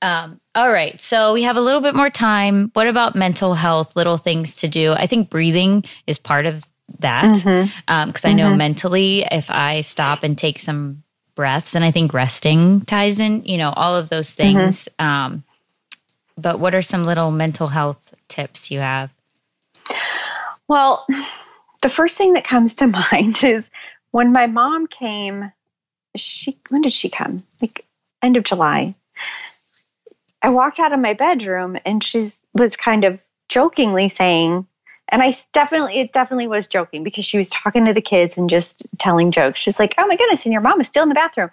Um, 0.00 0.40
all 0.54 0.70
right. 0.70 1.00
So 1.00 1.32
we 1.32 1.42
have 1.42 1.56
a 1.56 1.60
little 1.60 1.80
bit 1.80 1.94
more 1.94 2.10
time. 2.10 2.70
What 2.74 2.86
about 2.86 3.16
mental 3.16 3.54
health, 3.54 3.96
little 3.96 4.16
things 4.16 4.56
to 4.56 4.68
do? 4.68 4.92
I 4.92 5.06
think 5.06 5.28
breathing 5.28 5.84
is 6.06 6.18
part 6.18 6.46
of 6.46 6.64
that. 7.00 7.22
Because 7.22 7.44
mm-hmm. 7.44 7.70
um, 7.88 8.12
I 8.24 8.32
know 8.32 8.48
mm-hmm. 8.48 8.58
mentally, 8.58 9.26
if 9.30 9.50
I 9.50 9.80
stop 9.80 10.22
and 10.22 10.38
take 10.38 10.60
some 10.60 11.02
breaths, 11.34 11.74
and 11.74 11.84
I 11.84 11.90
think 11.90 12.14
resting 12.14 12.82
ties 12.82 13.20
in, 13.20 13.44
you 13.44 13.58
know, 13.58 13.70
all 13.70 13.96
of 13.96 14.08
those 14.08 14.34
mm-hmm. 14.34 14.58
things. 14.58 14.88
Um, 14.98 15.44
but 16.38 16.60
what 16.60 16.74
are 16.74 16.82
some 16.82 17.04
little 17.04 17.30
mental 17.30 17.68
health 17.68 18.14
tips 18.28 18.70
you 18.70 18.78
have? 18.78 19.12
Well, 20.68 21.06
the 21.82 21.88
first 21.88 22.16
thing 22.16 22.34
that 22.34 22.44
comes 22.44 22.76
to 22.76 22.86
mind 23.12 23.42
is 23.42 23.70
when 24.12 24.32
my 24.32 24.46
mom 24.46 24.86
came, 24.86 25.52
she 26.16 26.58
when 26.70 26.82
did 26.82 26.92
she 26.92 27.08
come? 27.08 27.40
Like 27.60 27.84
end 28.22 28.36
of 28.36 28.44
July. 28.44 28.94
I 30.40 30.50
walked 30.50 30.78
out 30.78 30.92
of 30.92 31.00
my 31.00 31.14
bedroom 31.14 31.76
and 31.84 32.02
she 32.02 32.30
was 32.54 32.76
kind 32.76 33.04
of 33.04 33.20
jokingly 33.48 34.08
saying, 34.08 34.66
and 35.08 35.22
I 35.22 35.32
definitely, 35.52 35.98
it 35.98 36.12
definitely 36.12 36.46
was 36.46 36.66
joking 36.66 37.02
because 37.02 37.24
she 37.24 37.38
was 37.38 37.48
talking 37.48 37.86
to 37.86 37.94
the 37.94 38.00
kids 38.00 38.36
and 38.36 38.48
just 38.48 38.86
telling 38.98 39.32
jokes. 39.32 39.60
She's 39.60 39.78
like, 39.78 39.94
oh 39.98 40.06
my 40.06 40.16
goodness, 40.16 40.44
and 40.46 40.52
your 40.52 40.62
mom 40.62 40.80
is 40.80 40.86
still 40.86 41.02
in 41.02 41.08
the 41.08 41.14
bathroom. 41.14 41.50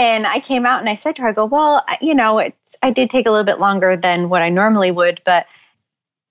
And 0.00 0.26
I 0.26 0.40
came 0.40 0.64
out 0.64 0.80
and 0.80 0.88
I 0.88 0.94
said 0.94 1.16
to 1.16 1.22
her, 1.22 1.28
I 1.28 1.32
go, 1.32 1.44
well, 1.44 1.84
you 2.00 2.14
know, 2.14 2.38
it's, 2.38 2.74
I 2.82 2.90
did 2.90 3.10
take 3.10 3.26
a 3.26 3.30
little 3.30 3.44
bit 3.44 3.60
longer 3.60 3.98
than 3.98 4.30
what 4.30 4.40
I 4.40 4.48
normally 4.48 4.90
would, 4.90 5.20
but 5.26 5.46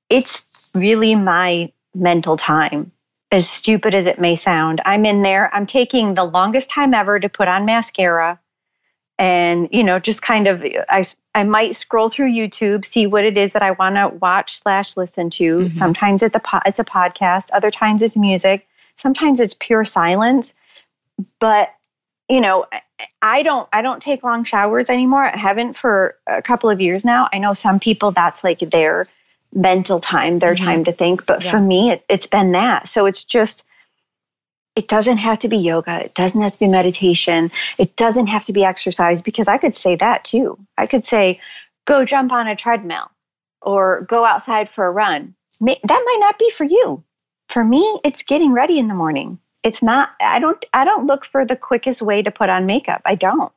it's 0.10 0.72
really 0.74 1.14
my 1.14 1.72
mental 1.94 2.36
time. 2.36 2.92
As 3.32 3.48
stupid 3.48 3.94
as 3.94 4.08
it 4.08 4.20
may 4.20 4.36
sound, 4.36 4.82
I'm 4.86 5.06
in 5.06 5.22
there. 5.22 5.54
I'm 5.54 5.68
taking 5.68 6.16
the 6.16 6.24
longest 6.24 6.72
time 6.72 6.96
ever 6.96 7.20
to 7.20 7.30
put 7.30 7.48
on 7.48 7.66
mascara 7.66 8.40
and 9.20 9.68
you 9.72 9.84
know 9.84 10.00
just 10.00 10.22
kind 10.22 10.48
of 10.48 10.66
i 10.88 11.04
i 11.36 11.44
might 11.44 11.76
scroll 11.76 12.08
through 12.08 12.32
youtube 12.32 12.86
see 12.86 13.06
what 13.06 13.26
it 13.26 13.38
is 13.38 13.52
that 13.52 13.62
i 13.62 13.72
want 13.72 13.98
to 13.98 14.08
watch 14.22 14.58
slash 14.58 14.96
listen 14.96 15.30
to 15.30 15.58
mm-hmm. 15.58 15.70
sometimes 15.70 16.24
it's 16.24 16.36
a 16.36 16.40
po- 16.40 16.62
it's 16.66 16.80
a 16.80 16.86
podcast 16.86 17.50
other 17.52 17.70
times 17.70 18.02
it's 18.02 18.16
music 18.16 18.66
sometimes 18.96 19.42
it's 19.42 19.54
pure 19.60 19.84
silence 19.84 20.54
but 21.40 21.74
you 22.30 22.42
know 22.42 22.66
i 23.22 23.44
don't 23.44 23.68
i 23.74 23.82
don't 23.82 24.02
take 24.02 24.24
long 24.24 24.44
showers 24.44 24.90
anymore 24.90 25.24
i 25.24 25.38
haven't 25.38 25.76
for 25.76 26.16
a 26.28 26.42
couple 26.42 26.70
of 26.70 26.80
years 26.80 27.04
now 27.04 27.28
i 27.34 27.38
know 27.38 27.54
some 27.54 27.80
people 27.80 28.12
that's 28.12 28.44
like 28.44 28.60
their 28.60 29.06
mental 29.54 30.00
time 30.00 30.40
their 30.40 30.54
mm-hmm. 30.54 30.66
time 30.66 30.84
to 30.84 30.92
think 30.92 31.26
but 31.26 31.44
yeah. 31.44 31.52
for 31.52 31.60
me 31.60 31.92
it, 31.92 32.06
it's 32.08 32.28
been 32.28 32.52
that 32.52 32.88
so 32.88 33.06
it's 33.06 33.24
just 33.24 33.66
it 34.76 34.88
doesn't 34.88 35.18
have 35.18 35.40
to 35.40 35.50
be 35.50 35.58
yoga. 35.58 36.06
It 36.06 36.14
doesn't 36.14 36.40
have 36.40 36.54
to 36.54 36.60
be 36.60 36.68
meditation. 36.70 37.52
It 37.78 37.98
doesn't 37.98 38.28
have 38.28 38.44
to 38.46 38.54
be 38.54 38.64
exercise 38.64 39.22
because 39.22 39.50
I 39.50 39.58
could 39.58 39.76
say 39.76 39.98
that 39.98 40.24
too. 40.24 40.58
I 40.78 40.88
could 40.88 41.04
say, 41.04 41.42
go 41.84 42.06
jump 42.06 42.32
on 42.32 42.48
a 42.48 42.56
treadmill 42.56 43.12
or 43.62 44.06
go 44.08 44.26
outside 44.26 44.70
for 44.70 44.86
a 44.86 44.92
run. 44.92 45.36
That 45.60 45.80
might 45.84 46.18
not 46.22 46.40
be 46.40 46.50
for 46.52 46.64
you. 46.64 47.04
For 47.50 47.62
me, 47.62 48.00
it's 48.06 48.24
getting 48.24 48.54
ready 48.54 48.80
in 48.80 48.88
the 48.88 48.94
morning. 48.94 49.40
It's 49.64 49.84
not, 49.84 50.12
I 50.22 50.40
don't, 50.40 50.64
I 50.74 50.86
don't 50.86 51.06
look 51.06 51.26
for 51.26 51.46
the 51.46 51.56
quickest 51.56 52.02
way 52.02 52.22
to 52.22 52.32
put 52.32 52.50
on 52.50 52.66
makeup. 52.66 53.02
I 53.06 53.16
don't. 53.16 53.52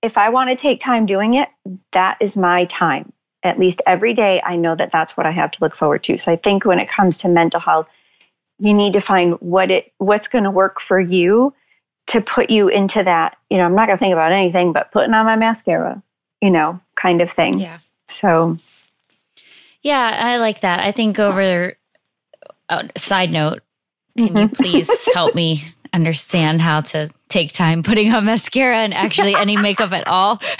If 0.00 0.18
I 0.18 0.30
want 0.30 0.50
to 0.50 0.56
take 0.56 0.80
time 0.80 1.06
doing 1.06 1.34
it, 1.34 1.48
that 1.92 2.16
is 2.20 2.36
my 2.36 2.64
time. 2.66 3.12
At 3.44 3.58
least 3.58 3.82
every 3.86 4.14
day, 4.14 4.40
I 4.44 4.56
know 4.56 4.74
that 4.74 4.92
that's 4.92 5.16
what 5.16 5.26
I 5.26 5.30
have 5.30 5.50
to 5.52 5.58
look 5.60 5.74
forward 5.74 6.02
to. 6.04 6.16
So 6.18 6.32
I 6.32 6.36
think 6.36 6.64
when 6.64 6.78
it 6.78 6.88
comes 6.88 7.18
to 7.18 7.28
mental 7.28 7.60
health, 7.60 7.88
you 8.62 8.72
need 8.72 8.92
to 8.92 9.00
find 9.00 9.34
what 9.40 9.70
it 9.70 9.92
what's 9.98 10.28
going 10.28 10.44
to 10.44 10.50
work 10.50 10.80
for 10.80 11.00
you 11.00 11.52
to 12.06 12.20
put 12.20 12.48
you 12.50 12.68
into 12.68 13.02
that 13.02 13.36
you 13.50 13.56
know 13.56 13.64
i'm 13.64 13.74
not 13.74 13.86
going 13.86 13.98
to 13.98 14.02
think 14.02 14.12
about 14.12 14.32
anything 14.32 14.72
but 14.72 14.92
putting 14.92 15.14
on 15.14 15.26
my 15.26 15.36
mascara 15.36 16.02
you 16.40 16.50
know 16.50 16.80
kind 16.94 17.20
of 17.20 17.30
thing 17.30 17.58
yeah 17.58 17.76
so 18.08 18.56
yeah 19.82 20.16
i 20.18 20.38
like 20.38 20.60
that 20.60 20.80
i 20.80 20.92
think 20.92 21.18
over 21.18 21.74
uh, 22.68 22.86
side 22.96 23.32
note 23.32 23.62
can 24.16 24.28
mm-hmm. 24.28 24.38
you 24.38 24.48
please 24.48 25.08
help 25.14 25.34
me 25.34 25.64
understand 25.92 26.60
how 26.60 26.80
to 26.80 27.10
take 27.28 27.52
time 27.52 27.82
putting 27.82 28.12
on 28.12 28.24
mascara 28.24 28.78
and 28.78 28.94
actually 28.94 29.34
any 29.34 29.56
makeup 29.56 29.92
at 29.92 30.06
all 30.06 30.40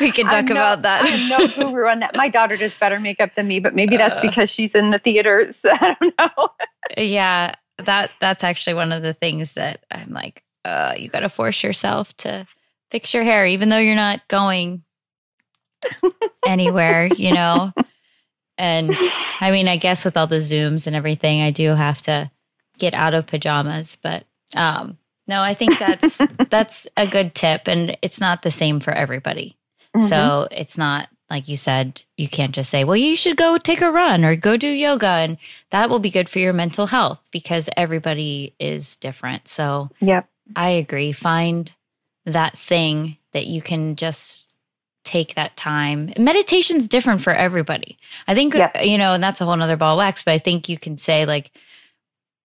we 0.00 0.12
can 0.12 0.26
talk 0.26 0.46
no, 0.46 0.52
about 0.52 0.82
that. 0.82 1.02
I'm 1.04 1.28
no 1.28 1.70
guru 1.70 1.88
on 1.88 2.00
that. 2.00 2.16
My 2.16 2.28
daughter 2.28 2.56
does 2.56 2.78
better 2.78 3.00
makeup 3.00 3.34
than 3.34 3.48
me, 3.48 3.60
but 3.60 3.74
maybe 3.74 3.96
that's 3.96 4.18
uh, 4.18 4.22
because 4.22 4.50
she's 4.50 4.74
in 4.74 4.90
the 4.90 4.98
theaters. 4.98 5.64
I 5.68 5.96
don't 6.00 6.14
know. 6.18 6.48
yeah, 6.96 7.54
that 7.78 8.10
that's 8.20 8.44
actually 8.44 8.74
one 8.74 8.92
of 8.92 9.02
the 9.02 9.14
things 9.14 9.54
that 9.54 9.84
I'm 9.90 10.10
like, 10.10 10.42
uh, 10.64 10.94
you 10.96 11.08
got 11.08 11.20
to 11.20 11.28
force 11.28 11.62
yourself 11.62 12.16
to 12.18 12.46
fix 12.90 13.12
your 13.12 13.24
hair, 13.24 13.46
even 13.46 13.68
though 13.68 13.78
you're 13.78 13.96
not 13.96 14.26
going 14.28 14.84
anywhere, 16.46 17.06
you 17.06 17.34
know. 17.34 17.72
And 18.58 18.90
I 19.40 19.50
mean, 19.50 19.68
I 19.68 19.76
guess 19.76 20.04
with 20.04 20.16
all 20.16 20.26
the 20.26 20.36
zooms 20.36 20.86
and 20.86 20.96
everything, 20.96 21.42
I 21.42 21.50
do 21.50 21.70
have 21.70 22.00
to 22.02 22.30
get 22.78 22.94
out 22.94 23.14
of 23.14 23.26
pajamas, 23.26 23.96
but 24.02 24.24
um, 24.54 24.98
no, 25.26 25.42
I 25.42 25.54
think 25.54 25.78
that's 25.78 26.20
that's 26.50 26.86
a 26.96 27.06
good 27.06 27.34
tip 27.34 27.68
and 27.68 27.96
it's 28.02 28.20
not 28.20 28.42
the 28.42 28.50
same 28.50 28.80
for 28.80 28.92
everybody. 28.92 29.56
Mm-hmm. 29.94 30.06
So 30.06 30.48
it's 30.50 30.78
not 30.78 31.08
like 31.30 31.48
you 31.48 31.56
said, 31.56 32.02
you 32.16 32.28
can't 32.28 32.54
just 32.54 32.70
say, 32.70 32.84
well, 32.84 32.96
you 32.96 33.16
should 33.16 33.36
go 33.36 33.58
take 33.58 33.80
a 33.80 33.90
run 33.90 34.24
or 34.24 34.36
go 34.36 34.56
do 34.56 34.68
yoga. 34.68 35.06
And 35.06 35.38
that 35.70 35.90
will 35.90 35.98
be 35.98 36.10
good 36.10 36.28
for 36.28 36.38
your 36.38 36.52
mental 36.52 36.86
health 36.86 37.28
because 37.32 37.68
everybody 37.76 38.54
is 38.60 38.96
different. 38.98 39.48
So, 39.48 39.90
yep. 40.00 40.28
I 40.54 40.70
agree. 40.70 41.10
Find 41.12 41.72
that 42.26 42.56
thing 42.56 43.16
that 43.32 43.46
you 43.46 43.60
can 43.60 43.96
just 43.96 44.45
take 45.06 45.34
that 45.34 45.56
time. 45.56 46.12
Meditation's 46.18 46.88
different 46.88 47.22
for 47.22 47.32
everybody. 47.32 47.98
I 48.28 48.34
think, 48.34 48.54
yep. 48.54 48.76
you 48.82 48.98
know, 48.98 49.14
and 49.14 49.22
that's 49.22 49.40
a 49.40 49.44
whole 49.46 49.56
nother 49.56 49.76
ball 49.76 49.94
of 49.94 49.98
wax, 49.98 50.22
but 50.22 50.34
I 50.34 50.38
think 50.38 50.68
you 50.68 50.76
can 50.78 50.98
say, 50.98 51.24
like, 51.24 51.50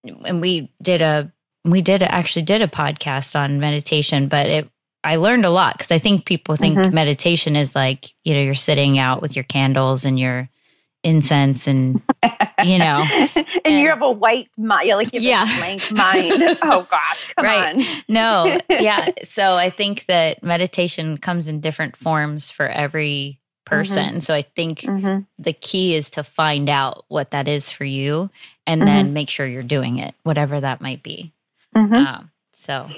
and 0.02 0.40
we 0.40 0.72
did 0.80 1.02
a, 1.02 1.30
we 1.64 1.82
did 1.82 2.02
actually 2.02 2.42
did 2.42 2.62
a 2.62 2.66
podcast 2.66 3.38
on 3.38 3.60
meditation, 3.60 4.28
but 4.28 4.46
it 4.46 4.68
I 5.04 5.16
learned 5.16 5.44
a 5.44 5.50
lot 5.50 5.74
because 5.74 5.90
I 5.90 5.98
think 5.98 6.24
people 6.24 6.54
think 6.54 6.78
mm-hmm. 6.78 6.94
meditation 6.94 7.56
is 7.56 7.74
like, 7.74 8.14
you 8.24 8.34
know, 8.34 8.40
you're 8.40 8.54
sitting 8.54 8.98
out 8.98 9.20
with 9.20 9.34
your 9.34 9.42
candles 9.42 10.04
and 10.04 10.18
your 10.18 10.48
incense 11.02 11.66
and, 11.66 12.00
you 12.64 12.78
know. 12.78 13.04
and, 13.12 13.46
and, 13.64 13.78
you 13.78 13.88
have 13.88 14.02
a 14.02 14.10
white 14.10 14.48
mind, 14.56 14.88
like 14.90 15.12
you 15.12 15.20
have 15.20 15.48
yeah. 15.48 15.54
a 15.54 15.58
blank 15.58 15.92
mind. 15.92 16.58
oh 16.62 16.86
gosh, 16.90 17.32
come 17.34 17.44
right. 17.44 17.76
on. 17.76 18.02
no, 18.08 18.58
yeah. 18.70 19.10
So 19.22 19.54
I 19.54 19.70
think 19.70 20.06
that 20.06 20.42
meditation 20.42 21.18
comes 21.18 21.48
in 21.48 21.60
different 21.60 21.96
forms 21.96 22.50
for 22.50 22.68
every 22.68 23.40
person. 23.64 24.06
Mm-hmm. 24.06 24.18
So 24.20 24.34
I 24.34 24.42
think 24.42 24.80
mm-hmm. 24.80 25.20
the 25.38 25.52
key 25.52 25.94
is 25.94 26.10
to 26.10 26.24
find 26.24 26.68
out 26.68 27.04
what 27.08 27.30
that 27.30 27.48
is 27.48 27.70
for 27.70 27.84
you 27.84 28.30
and 28.66 28.82
then 28.82 29.06
mm-hmm. 29.06 29.14
make 29.14 29.30
sure 29.30 29.46
you're 29.46 29.62
doing 29.62 29.98
it, 29.98 30.14
whatever 30.22 30.60
that 30.60 30.80
might 30.80 31.02
be. 31.02 31.32
Mm-hmm. 31.74 31.94
Um, 31.94 32.30
so 32.52 32.88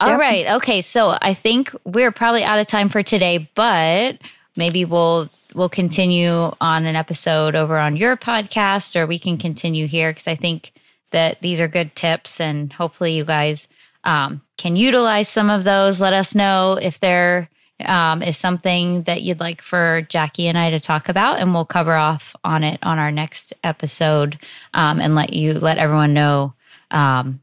all 0.00 0.10
yep. 0.10 0.20
right. 0.20 0.46
Okay. 0.56 0.82
So 0.82 1.16
I 1.20 1.32
think 1.32 1.74
we're 1.84 2.12
probably 2.12 2.44
out 2.44 2.58
of 2.58 2.66
time 2.66 2.88
for 2.88 3.02
today, 3.02 3.48
but 3.54 4.18
maybe 4.56 4.84
we'll 4.84 5.28
we'll 5.54 5.68
continue 5.68 6.50
on 6.60 6.86
an 6.86 6.96
episode 6.96 7.54
over 7.54 7.78
on 7.78 7.96
your 7.96 8.16
podcast 8.16 8.96
or 8.96 9.06
we 9.06 9.18
can 9.18 9.38
continue 9.38 9.86
here 9.86 10.10
because 10.10 10.28
I 10.28 10.34
think 10.34 10.72
that 11.12 11.40
these 11.40 11.60
are 11.60 11.68
good 11.68 11.94
tips 11.94 12.40
and 12.40 12.72
hopefully 12.72 13.12
you 13.12 13.24
guys 13.24 13.68
um, 14.04 14.40
can 14.56 14.76
utilize 14.76 15.28
some 15.28 15.50
of 15.50 15.64
those. 15.64 16.00
Let 16.00 16.12
us 16.12 16.34
know 16.34 16.78
if 16.80 17.00
there 17.00 17.48
um, 17.84 18.22
is 18.22 18.36
something 18.36 19.02
that 19.02 19.22
you'd 19.22 19.40
like 19.40 19.60
for 19.60 20.02
Jackie 20.08 20.48
and 20.48 20.56
I 20.56 20.70
to 20.70 20.80
talk 20.80 21.08
about, 21.08 21.40
and 21.40 21.52
we'll 21.52 21.66
cover 21.66 21.94
off 21.94 22.34
on 22.42 22.64
it 22.64 22.78
on 22.82 22.98
our 22.98 23.10
next 23.10 23.52
episode 23.62 24.38
um, 24.72 25.00
and 25.00 25.14
let 25.14 25.32
you 25.32 25.54
let 25.54 25.78
everyone 25.78 26.14
know 26.14 26.54
um, 26.90 27.40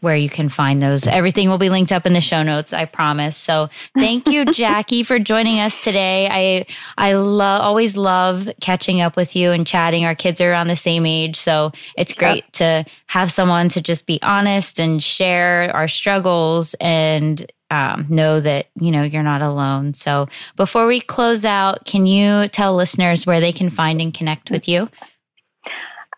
where 0.00 0.16
you 0.16 0.28
can 0.28 0.48
find 0.48 0.82
those. 0.82 1.06
Everything 1.06 1.48
will 1.48 1.58
be 1.58 1.68
linked 1.68 1.92
up 1.92 2.06
in 2.06 2.12
the 2.12 2.20
show 2.20 2.42
notes, 2.42 2.72
I 2.72 2.84
promise. 2.84 3.36
So 3.36 3.68
thank 3.94 4.28
you, 4.28 4.44
Jackie, 4.52 5.02
for 5.02 5.18
joining 5.18 5.60
us 5.60 5.84
today. 5.84 6.28
I 6.28 6.66
I 6.96 7.14
love 7.14 7.62
always 7.62 7.96
love 7.96 8.48
catching 8.60 9.00
up 9.00 9.16
with 9.16 9.36
you 9.36 9.50
and 9.50 9.66
chatting. 9.66 10.04
Our 10.04 10.14
kids 10.14 10.40
are 10.40 10.50
around 10.50 10.68
the 10.68 10.76
same 10.76 11.06
age, 11.06 11.36
so 11.36 11.72
it's 11.96 12.12
great 12.12 12.44
yeah. 12.60 12.82
to 12.82 12.90
have 13.06 13.30
someone 13.30 13.68
to 13.70 13.80
just 13.80 14.06
be 14.06 14.20
honest 14.22 14.78
and 14.78 15.02
share 15.02 15.74
our 15.74 15.88
struggles 15.88 16.74
and 16.80 17.50
um, 17.70 18.06
know 18.08 18.40
that 18.40 18.66
you 18.80 18.90
know 18.90 19.02
you're 19.02 19.22
not 19.22 19.42
alone. 19.42 19.94
So 19.94 20.28
before 20.56 20.86
we 20.86 21.00
close 21.00 21.44
out, 21.44 21.84
can 21.84 22.06
you 22.06 22.48
tell 22.48 22.74
listeners 22.74 23.26
where 23.26 23.40
they 23.40 23.52
can 23.52 23.70
find 23.70 24.00
and 24.00 24.12
connect 24.12 24.50
with 24.50 24.68
you? 24.68 24.88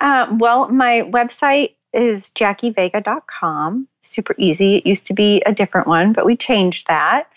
Uh, 0.00 0.34
well, 0.38 0.68
my 0.68 1.02
website 1.02 1.74
is 1.92 2.30
jackievega.com. 2.34 3.86
Super 4.00 4.34
easy. 4.38 4.76
It 4.76 4.86
used 4.86 5.06
to 5.08 5.14
be 5.14 5.42
a 5.46 5.52
different 5.52 5.86
one, 5.86 6.12
but 6.12 6.26
we 6.26 6.36
changed 6.36 6.88
that. 6.88 7.28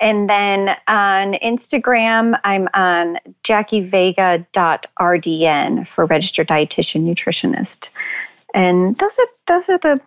And 0.00 0.30
then 0.30 0.76
on 0.88 1.34
Instagram, 1.34 2.40
I'm 2.42 2.68
on 2.72 3.18
jackievega.rdn 3.44 5.88
for 5.88 6.06
registered 6.06 6.48
dietitian 6.48 7.04
nutritionist. 7.04 7.90
And 8.54 8.96
those 8.96 9.18
are 9.18 9.26
those 9.46 9.68
are 9.68 9.76
the 9.78 10.00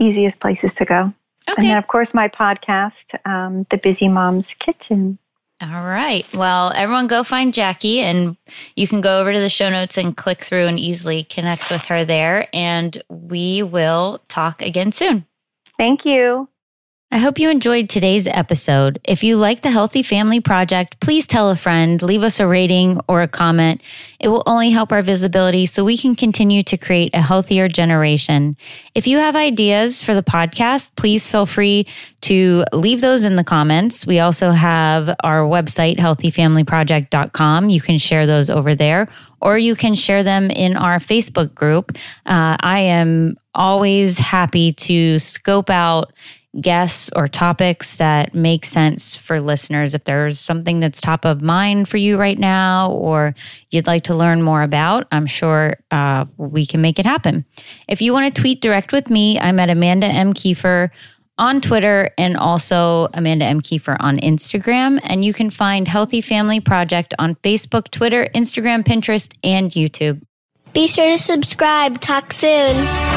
easiest 0.00 0.40
places 0.40 0.74
to 0.74 0.84
go. 0.84 1.14
Okay. 1.48 1.56
And 1.56 1.70
then 1.70 1.78
of 1.78 1.86
course 1.86 2.14
my 2.14 2.28
podcast, 2.28 3.14
um, 3.26 3.64
The 3.70 3.78
Busy 3.78 4.08
Mom's 4.08 4.54
Kitchen. 4.54 5.18
All 5.60 5.82
right. 5.82 6.28
Well, 6.36 6.72
everyone 6.74 7.08
go 7.08 7.24
find 7.24 7.52
Jackie 7.52 8.00
and 8.00 8.36
you 8.76 8.86
can 8.86 9.00
go 9.00 9.20
over 9.20 9.32
to 9.32 9.40
the 9.40 9.48
show 9.48 9.68
notes 9.68 9.98
and 9.98 10.16
click 10.16 10.40
through 10.40 10.66
and 10.68 10.78
easily 10.78 11.24
connect 11.24 11.70
with 11.70 11.84
her 11.86 12.04
there. 12.04 12.46
And 12.52 13.02
we 13.08 13.64
will 13.64 14.20
talk 14.28 14.62
again 14.62 14.92
soon. 14.92 15.26
Thank 15.76 16.06
you. 16.06 16.48
I 17.10 17.16
hope 17.16 17.38
you 17.38 17.48
enjoyed 17.48 17.88
today's 17.88 18.26
episode. 18.26 19.00
If 19.02 19.24
you 19.24 19.38
like 19.38 19.62
the 19.62 19.70
Healthy 19.70 20.02
Family 20.02 20.40
Project, 20.40 21.00
please 21.00 21.26
tell 21.26 21.48
a 21.48 21.56
friend, 21.56 22.02
leave 22.02 22.22
us 22.22 22.38
a 22.38 22.46
rating 22.46 23.00
or 23.08 23.22
a 23.22 23.28
comment. 23.28 23.80
It 24.20 24.28
will 24.28 24.42
only 24.44 24.68
help 24.72 24.92
our 24.92 25.00
visibility 25.00 25.64
so 25.64 25.86
we 25.86 25.96
can 25.96 26.14
continue 26.14 26.62
to 26.64 26.76
create 26.76 27.14
a 27.14 27.22
healthier 27.22 27.66
generation. 27.66 28.58
If 28.94 29.06
you 29.06 29.16
have 29.16 29.36
ideas 29.36 30.02
for 30.02 30.14
the 30.14 30.22
podcast, 30.22 30.90
please 30.96 31.26
feel 31.26 31.46
free 31.46 31.86
to 32.22 32.64
leave 32.74 33.00
those 33.00 33.24
in 33.24 33.36
the 33.36 33.44
comments. 33.44 34.06
We 34.06 34.18
also 34.18 34.50
have 34.50 35.08
our 35.24 35.44
website, 35.48 35.96
healthyfamilyproject.com. 35.96 37.70
You 37.70 37.80
can 37.80 37.96
share 37.96 38.26
those 38.26 38.50
over 38.50 38.74
there 38.74 39.08
or 39.40 39.56
you 39.56 39.76
can 39.76 39.94
share 39.94 40.22
them 40.22 40.50
in 40.50 40.76
our 40.76 40.98
Facebook 40.98 41.54
group. 41.54 41.96
Uh, 42.26 42.56
I 42.60 42.80
am 42.80 43.36
always 43.54 44.18
happy 44.18 44.72
to 44.72 45.18
scope 45.18 45.70
out 45.70 46.12
guests 46.60 47.10
or 47.14 47.28
topics 47.28 47.96
that 47.96 48.34
make 48.34 48.64
sense 48.64 49.16
for 49.16 49.40
listeners. 49.40 49.94
If 49.94 50.04
there's 50.04 50.38
something 50.38 50.80
that's 50.80 51.00
top 51.00 51.24
of 51.24 51.42
mind 51.42 51.88
for 51.88 51.96
you 51.96 52.16
right 52.16 52.38
now 52.38 52.90
or 52.92 53.34
you'd 53.70 53.86
like 53.86 54.04
to 54.04 54.14
learn 54.14 54.42
more 54.42 54.62
about, 54.62 55.06
I'm 55.12 55.26
sure 55.26 55.76
uh, 55.90 56.26
we 56.36 56.66
can 56.66 56.80
make 56.80 56.98
it 56.98 57.06
happen. 57.06 57.44
If 57.88 58.02
you 58.02 58.12
want 58.12 58.34
to 58.34 58.40
tweet 58.40 58.60
direct 58.60 58.92
with 58.92 59.10
me, 59.10 59.38
I'm 59.38 59.60
at 59.60 59.70
Amanda 59.70 60.06
M. 60.06 60.32
Keefer 60.32 60.90
on 61.38 61.60
Twitter 61.60 62.10
and 62.18 62.36
also 62.36 63.08
Amanda 63.14 63.44
M. 63.46 63.60
Keefer 63.60 63.96
on 64.00 64.18
Instagram. 64.18 65.00
And 65.02 65.24
you 65.24 65.32
can 65.32 65.50
find 65.50 65.86
Healthy 65.86 66.20
Family 66.20 66.60
Project 66.60 67.14
on 67.18 67.36
Facebook, 67.36 67.90
Twitter, 67.90 68.28
Instagram, 68.34 68.82
Pinterest, 68.82 69.32
and 69.44 69.70
YouTube. 69.70 70.20
Be 70.74 70.86
sure 70.86 71.16
to 71.16 71.18
subscribe. 71.18 72.00
Talk 72.00 72.32
soon. 72.32 73.07